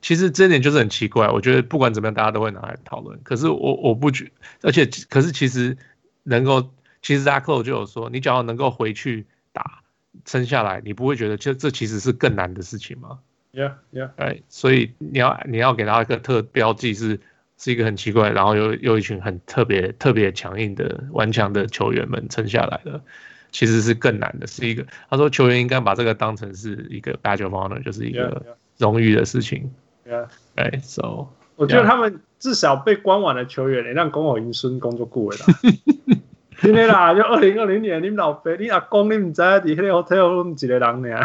[0.00, 3.20] 其实这点就是很奇怪，我觉得不管怎么样，大家都会拿来讨论。
[3.22, 5.76] 可是我我不觉，而且可是其实
[6.22, 6.70] 能够，
[7.02, 9.82] 其实 Zach Lowe 就有说，你只要能够回去打，
[10.24, 13.18] 撑下来，你不会觉得这这其实是更难的事情吗
[13.54, 14.10] ？Yeah, yeah.
[14.16, 17.20] 哎，所以你要你要给他一个特标记是
[17.56, 23.00] 是一个很奇怪，然后又又一群很特别特别强硬的顽强的球员们撑下来的，
[23.52, 28.28] 其实是更难的，是一个他说球员应该把这个当成是一个 badge of honor，就是一个。
[28.28, 28.54] Yeah, yeah.
[28.76, 29.70] 荣誉的事情，
[30.56, 35.38] 哎，so 我觉得他们至少被官网的球员，让公有孙工作过了。
[36.60, 41.18] 今天啦，就二零二零年，你们老爸、你阿公、你们在底下 hotel 我们几个人呢？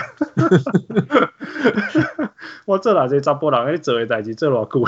[2.65, 4.85] 我做哪些查甫人，你做的代志做偌久？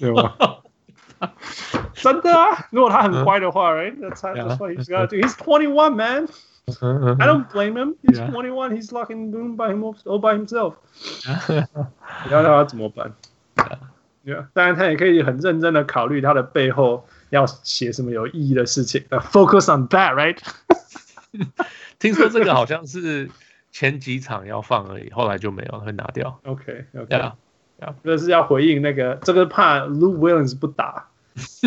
[0.00, 0.32] 对吗？
[1.94, 2.66] 真的啊！
[2.70, 5.16] 如果他很乖的话，right？That's what he's got to do.
[5.18, 6.26] He's twenty one, man.
[6.66, 7.94] I don't blame him.
[8.02, 8.72] He's twenty one.
[8.74, 10.74] He's locking room by him all by himself.
[12.26, 13.12] 你要让他怎么办
[14.24, 14.46] ？Yeah.
[14.52, 19.02] 当然他也可以很认真的考虑他的背后要写什么有意义的事情。
[19.10, 20.38] Uh, focus on that, right?
[21.98, 23.28] 听说这个好像是
[23.70, 26.38] 前几场要放而已，后来就没有，会拿掉。
[26.44, 27.06] OK, OK.
[27.16, 27.32] Yeah.
[27.80, 27.94] Yeah.
[28.04, 31.08] 这是要回应那个，这个怕 Lou Williams 不打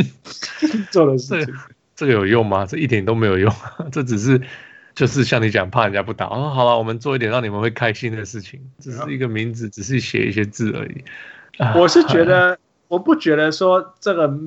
[0.91, 1.53] 做的事情。
[1.95, 2.65] 这个有用吗？
[2.65, 3.53] 这一点都没有用。
[3.91, 4.41] 这只是。
[4.95, 6.49] 就是像你讲，怕人家不打哦。
[6.55, 11.03] 好了，我们做一点让你们会开心的事情，只是一个名字，只是写一些字而已。
[11.77, 12.57] 我是觉得，
[12.87, 14.37] 我不觉得说这个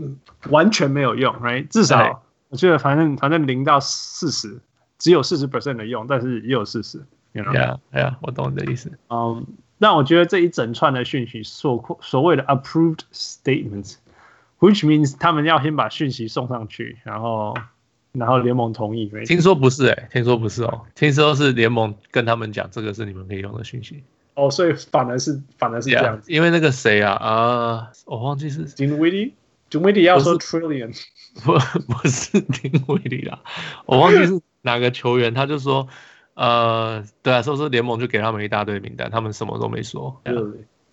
[0.51, 1.66] 完全没有用，right？
[1.68, 4.59] 至少我觉得，反正反正零到四十，
[4.99, 7.03] 只有四十 percent 的用，但是也有四十。
[7.32, 8.91] 对呀，对呀，我懂你的意思。
[9.11, 17.57] 嗯，那我觉得这一整串的讯息，所所谓的 approved statements，which means 他们要先把讯息送上去，然后。
[18.12, 19.07] 然后联盟同意？
[19.26, 24.03] 听说不是哎、欸，听说不是哦，听说是联盟跟他们讲，这个是你们可以用的讯息。
[24.39, 26.30] 哦，所以反而是反而是这样子。
[26.30, 30.97] Yeah, 因为那个谁啊啊，我忘记是 Dinwiddie，Dinwiddie 要说 trillion，
[31.43, 33.41] 不不是 Dinwiddie 啦，
[33.84, 35.89] 我忘记是哪个球员，他就说
[36.34, 40.20] 呃，对啊，说是联盟就给他们一大堆名单，他们什么都没说。
[40.22, 40.34] 对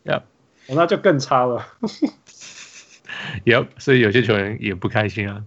[0.03, 0.23] ，Yeah，
[0.67, 1.67] 那就更差了。
[3.45, 5.43] Yep，所以有些球员也不开心啊。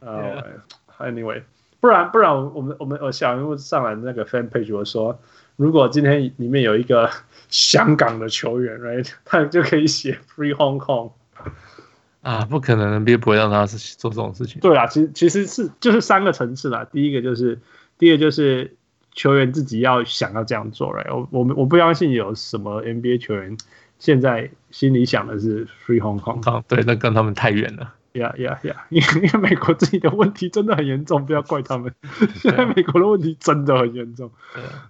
[0.00, 0.42] Uh.
[0.98, 1.42] Anyway，
[1.80, 5.20] 不然不然我们我们我想因为上来那个 fan page 我说，
[5.56, 7.10] 如果今天里面有一个
[7.48, 11.12] 香港的球员，right， 他就可以写 Free Hong Kong。
[12.22, 14.60] 啊，不可能，NBA 不会让他做这种事情。
[14.60, 16.84] 对啊，其实其实是就是三个层次啦。
[16.90, 17.60] 第一个就是
[17.98, 18.76] 第二个就是
[19.12, 21.08] 球员自己要想要这样做，right？
[21.14, 23.56] 我我我不相信有什么 NBA 球员
[24.00, 26.50] 现在心里想的是 Free Hong Kong。
[26.50, 27.94] 啊，对，那跟他们太远了。
[28.18, 28.86] 呀呀呀！
[28.90, 31.92] 因为因为美国自己的问题真的很严重，不要怪他们。
[32.34, 34.30] 现在美国的问题真的很严重。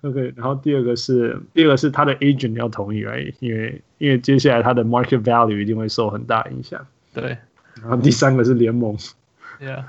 [0.03, 3.35] OK，然后第二个是第二个是他的 agent 要同意，right？
[3.41, 6.87] 因为因为接下来他的 market value 一定会受很大影响。
[7.13, 7.37] 对。
[7.83, 8.97] 然后第三个是联盟。
[9.61, 9.85] Yeah。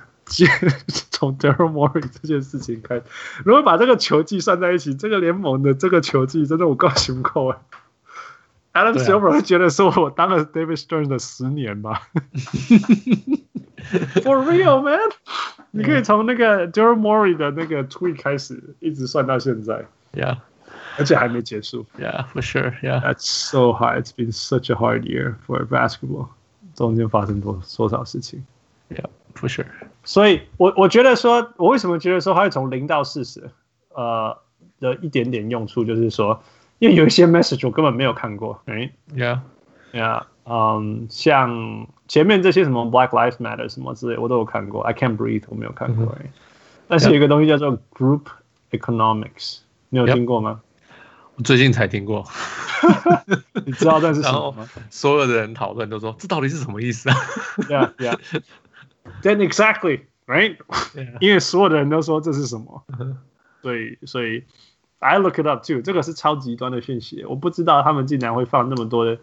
[1.09, 3.03] 从 Daryl Morey 这件事情开始，
[3.45, 7.55] 如果把这个球季算在一起，这个联盟的这个球季真的我告诉你们。
[8.73, 12.09] Adam Silver 会觉得说，我当了 David Stern 的十年吧
[14.21, 14.99] ？For real, man！
[15.71, 19.85] 你可以从那个 Daryl Morey 的那个 tweet 开始，一直算到现在。
[20.13, 20.37] Yeah，
[20.99, 21.87] 而且还没结束。
[21.97, 22.79] Yeah, for sure.
[22.81, 24.03] Yeah, that's so hard.
[24.03, 26.27] It's been such a hard year for basketball.
[26.75, 28.45] 中间发生多多少事情
[28.89, 29.65] ？Yeah, for sure.
[30.03, 33.49] 所以我我觉得说，我为什么觉得说，它会从零到四十，
[33.89, 34.37] 呃，
[34.79, 36.43] 的一点点用处就是说。
[36.79, 44.81] 因为有一些 message 我根本没有看过，哎，Yeah，Yeah，嗯，像前面这些什么 Black Lives Matter 什么之类，我都有看过。
[44.83, 46.31] I Can't Breathe 我没有看过，哎、mm，hmm.
[46.87, 48.25] 但是有一个东西叫做 Group
[48.71, 49.59] Economics，
[49.89, 50.61] 你有听过吗？
[51.35, 52.23] 我最近才听过，
[53.65, 54.69] 你知道这是什么吗？
[54.91, 57.15] 所有的人讨论都说这到底是什么意思啊
[57.67, 61.17] ？Yeah，Yeah，Then exactly，right？Yeah.
[61.21, 62.83] 因为所有的人都说这是什么，
[63.63, 64.43] 所以，所以。
[64.99, 69.17] I look it up too，这个是超极端的讯息，我不知道他们竟然会放那么多的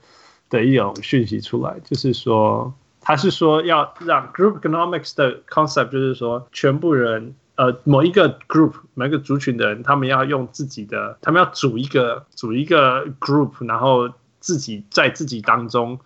[0.49, 14.09] 的一种讯息出来，就是说他是说要让 group economics 的 concept，就是说全部人呃某一个 group 某一个族群的人，他们要用自己的，他们要组一个组一个 group，然后
[14.39, 15.99] 自己在自己当中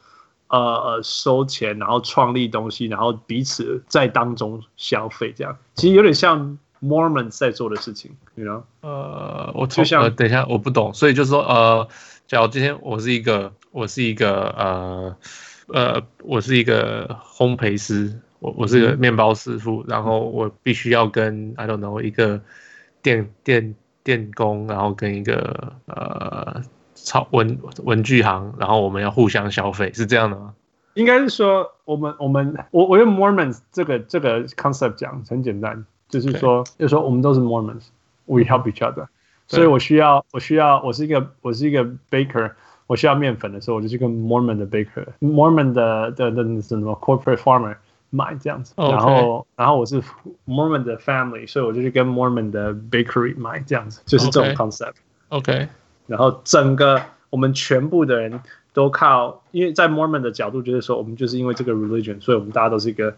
[0.48, 5.56] 呃呃收钱，然后创立东西，然后彼此在当中消费，这样。
[5.74, 8.62] 其实有点像 Mormons 在做的事情，you know？
[8.80, 11.88] 呃，我就像、呃、等一下，我不懂，所以就是说，呃，
[12.26, 15.16] 假如今天我是一个，我是一个，呃
[15.68, 22.40] 呃，我是一个烘焙师，我我是个面包师傅，然后我必须要跟 I don't know 一个
[23.02, 26.62] 电电电工，然后跟一个呃。
[27.00, 30.52] 超文文具行，然后我们要互相消费，是这样的吗？
[30.94, 36.79] 应该是说，我们我们我我用 Mormons 这个这个 concept 讲很简单，就是说，Okay.
[36.79, 39.07] 就是说我们都是 Mormons，we help each other，
[39.47, 42.51] 所以我需要我需要我是一个我是一个 baker，
[42.87, 47.75] 我需要面粉的时候，我就去跟 Mormon 的 baker，Mormon 的的的什么 corporate farmer
[48.09, 48.91] 买这样子，Okay.
[48.91, 50.01] 然后然后我是
[50.47, 55.67] Mormon 的 family，所以我就去跟 Mormon 的 bakery 买这样子，就是这种 concept。OK。Okay.
[56.05, 58.41] 然后整个我们全部的人
[58.73, 63.15] 都靠，因为在 Mormon 的角度就是说，我们就是因为这个 religion，所以我们大家都是一个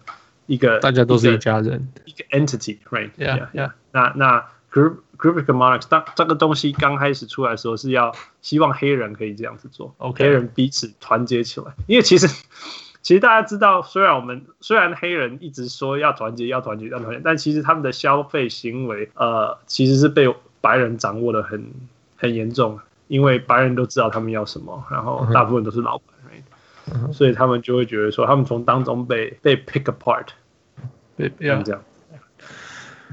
[0.51, 3.69] 一个，大家都是一家人，一个 entity，right？Yeah，yeah yeah。
[3.69, 3.73] Yeah.
[3.93, 11.67] 那那 group group economics 当这个东西刚开始出来的时候，是要希望黑人可以这样子做.黑人彼此团结起来。
[11.87, 12.27] 因为其实
[13.03, 21.65] 其实大家知道，虽然我们虽然黑人一直说要团结要团结要团结，但其实他们的消费行为，呃，其实是被白人掌握的很。
[22.23, 22.79] 很严重，
[23.09, 26.20] 因为白人都知道他们要什么，然后大部分都是老白，right?
[27.13, 30.29] 所以他们就会觉得说，他们从当中被被 pick apart，
[31.17, 31.63] 被这样。
[31.65, 31.83] 这样。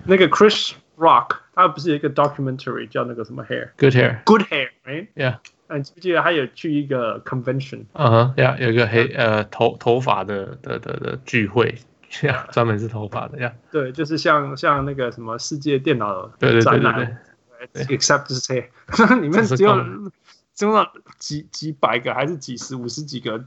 [0.06, 5.38] 那个 Chris Rock，他不是有一个 documentary 叫那个什么 Hair，Good Hair，Good Hair，right？Yeah，
[5.76, 7.86] 你记不记得他有去一个 convention？
[7.94, 11.76] 嗯哼，Yeah，有一个黑呃头头发的的的的聚会
[12.22, 17.16] ，Yeah，专门是头发的，Yeah，对，就是像像那个什么世界电脑对对对对对。
[17.88, 19.84] Except 是这样，里面只有
[20.54, 20.88] 只有
[21.18, 23.40] 几几百个还是几十五十几个啊、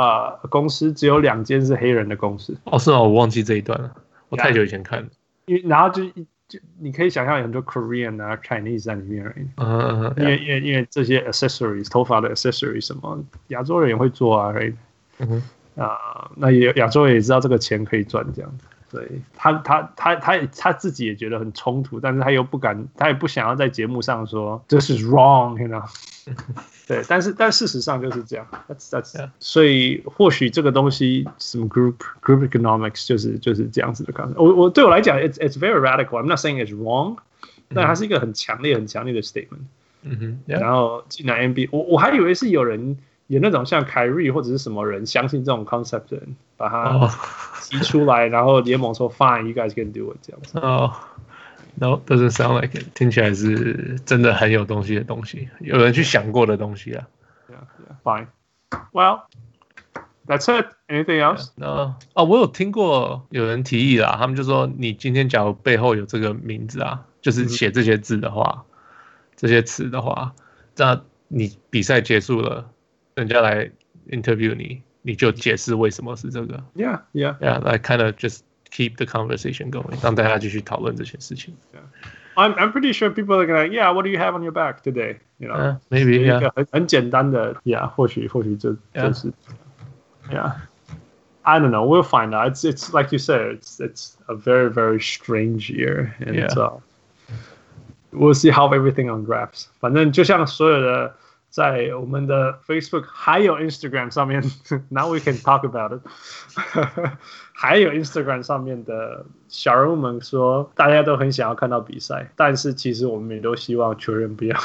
[0.00, 2.56] 呃、公司，只有两间是黑人的公司。
[2.64, 3.92] 哦，是哦，我忘记这一段了，
[4.28, 5.08] 我太久以前看了。
[5.46, 6.04] 因为然后就
[6.48, 9.46] 就你可以想象有很多 Korean 啊 Chinese 在里面而已。
[9.56, 14.54] 嗯，因为因为因为这些 accessories 头发的 accessories 什么亚洲人也会做啊，
[15.18, 15.42] 嗯哼
[15.82, 18.66] 啊，那也亚洲人也知道这个钱可以赚这样子。
[18.92, 25.84] 对他，他，他，他，他自己也觉得很冲突，但是他又不敢，他也不想要在节目上说 this is wrong，you know？
[26.86, 28.46] 对，但是，但事实上就是这样。
[28.68, 29.30] That's that's yeah.
[29.38, 34.12] 所以或许这个东西什么 group group economics 就是就是这样子的。
[34.36, 36.22] 我我对我来讲，it's it's very radical.
[36.22, 37.16] I'm not saying it's wrong，、
[37.68, 39.66] 嗯、但它是一个很强烈、很强烈的 statement。
[40.02, 40.52] 嗯哼。
[40.52, 40.60] Yeah.
[40.60, 42.98] 然后进来 NBA，我我还以为是有人。
[43.30, 47.08] 有那种像凯瑞或者是什么人相信这种 concept 的人，把它
[47.62, 48.32] 提出来，oh.
[48.32, 50.58] 然后联盟说 Fine，you guys can do it 这样子。
[50.58, 50.92] 哦、
[51.80, 52.84] oh.，No，doesn't sound like it。
[52.94, 57.08] 听起来是真的很有东西的东西，有人去想过的东西啊。
[57.48, 57.56] Yeah,
[57.86, 57.96] yeah.
[58.02, 58.26] Fine.
[58.92, 59.22] Well,
[60.26, 60.66] that's it.
[60.88, 61.48] Anything else?
[61.56, 61.66] No.
[61.66, 68.64] 哦，oh, 我有听过有人提议啦，他们就说你今天假如背后有这个名字啊，就是写这些字的话，嗯、
[69.36, 70.34] 这些词的话，
[70.76, 72.70] 那你比赛结束了。
[73.16, 73.70] 人家来
[74.08, 76.62] interview 你，你就解释为什么是这个。
[76.74, 77.58] Yeah, yeah, yeah.
[77.60, 78.38] Like kind of just
[78.71, 81.55] keep the conversation going，让大家继续讨论这些事情。
[81.73, 81.79] Yeah.
[82.35, 83.93] I'm I'm pretty sure people are gonna, yeah.
[83.93, 85.19] What do you have on your back today?
[85.39, 89.31] You know, uh, maybe 一个很很简单的，Yeah，或许或许这这是，
[90.29, 90.53] Yeah.
[91.43, 91.85] I don't know.
[91.85, 92.51] We'll find out.
[92.51, 93.59] It's it's like you said.
[93.59, 96.47] It's it's a very very strange year, and yeah.
[96.53, 96.79] uh,
[98.11, 99.67] we'll see how everything unwraps.
[99.79, 101.15] 反正就像所有的。
[101.47, 104.43] 在我们的 Facebook 还有 Instagram 上面，
[104.89, 106.01] Now we can talk about it。
[107.62, 114.58] 还有 Instagram 上面的小人物们说，大家都很想要看到比赛，但是其实我们也都希望球员不要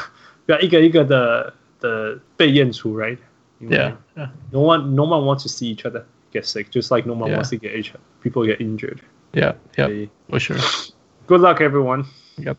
[0.46, 4.30] 不要一个一个的的被验出，right？Yeah, yeah.
[4.50, 7.34] No one, no one wants to see each other get sick, just like no one
[7.34, 8.00] wants to get each other.
[8.24, 9.00] People get injured.
[9.34, 10.58] Yeah, yeah, for sure.
[11.28, 12.06] Good luck, everyone.
[12.38, 12.56] Yep.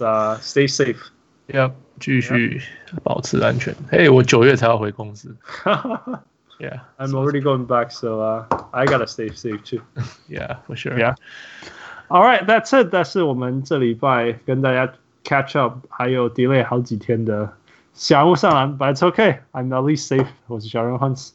[0.00, 0.96] Uh, stay safe.
[1.48, 1.72] Yep.
[2.00, 2.62] 继续
[3.02, 3.74] 保持安全。
[3.90, 5.36] 嘿，我九月才要回公司。
[6.59, 9.81] Yeah, I'm already going back, so uh, I gotta stay safe too.
[10.27, 10.99] Yeah, for sure.
[10.99, 11.15] Yeah.
[12.09, 12.89] All right, that's it.
[12.91, 14.91] 但是我们这礼拜跟大家
[15.23, 17.53] catch up，还有 delay 好几天的
[17.93, 19.39] 小人物上篮，but it's okay.
[19.53, 20.27] I'm at least safe.
[20.47, 21.29] 我是小人 Hans，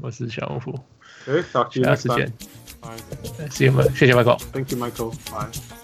[0.00, 0.80] 我是小人物。
[1.26, 2.32] Okay, talk to you next time.
[2.80, 3.48] Bye.
[3.50, 4.38] See you, 谢谢 Michael.
[4.52, 5.14] Thank you, Michael.
[5.32, 5.83] Bye.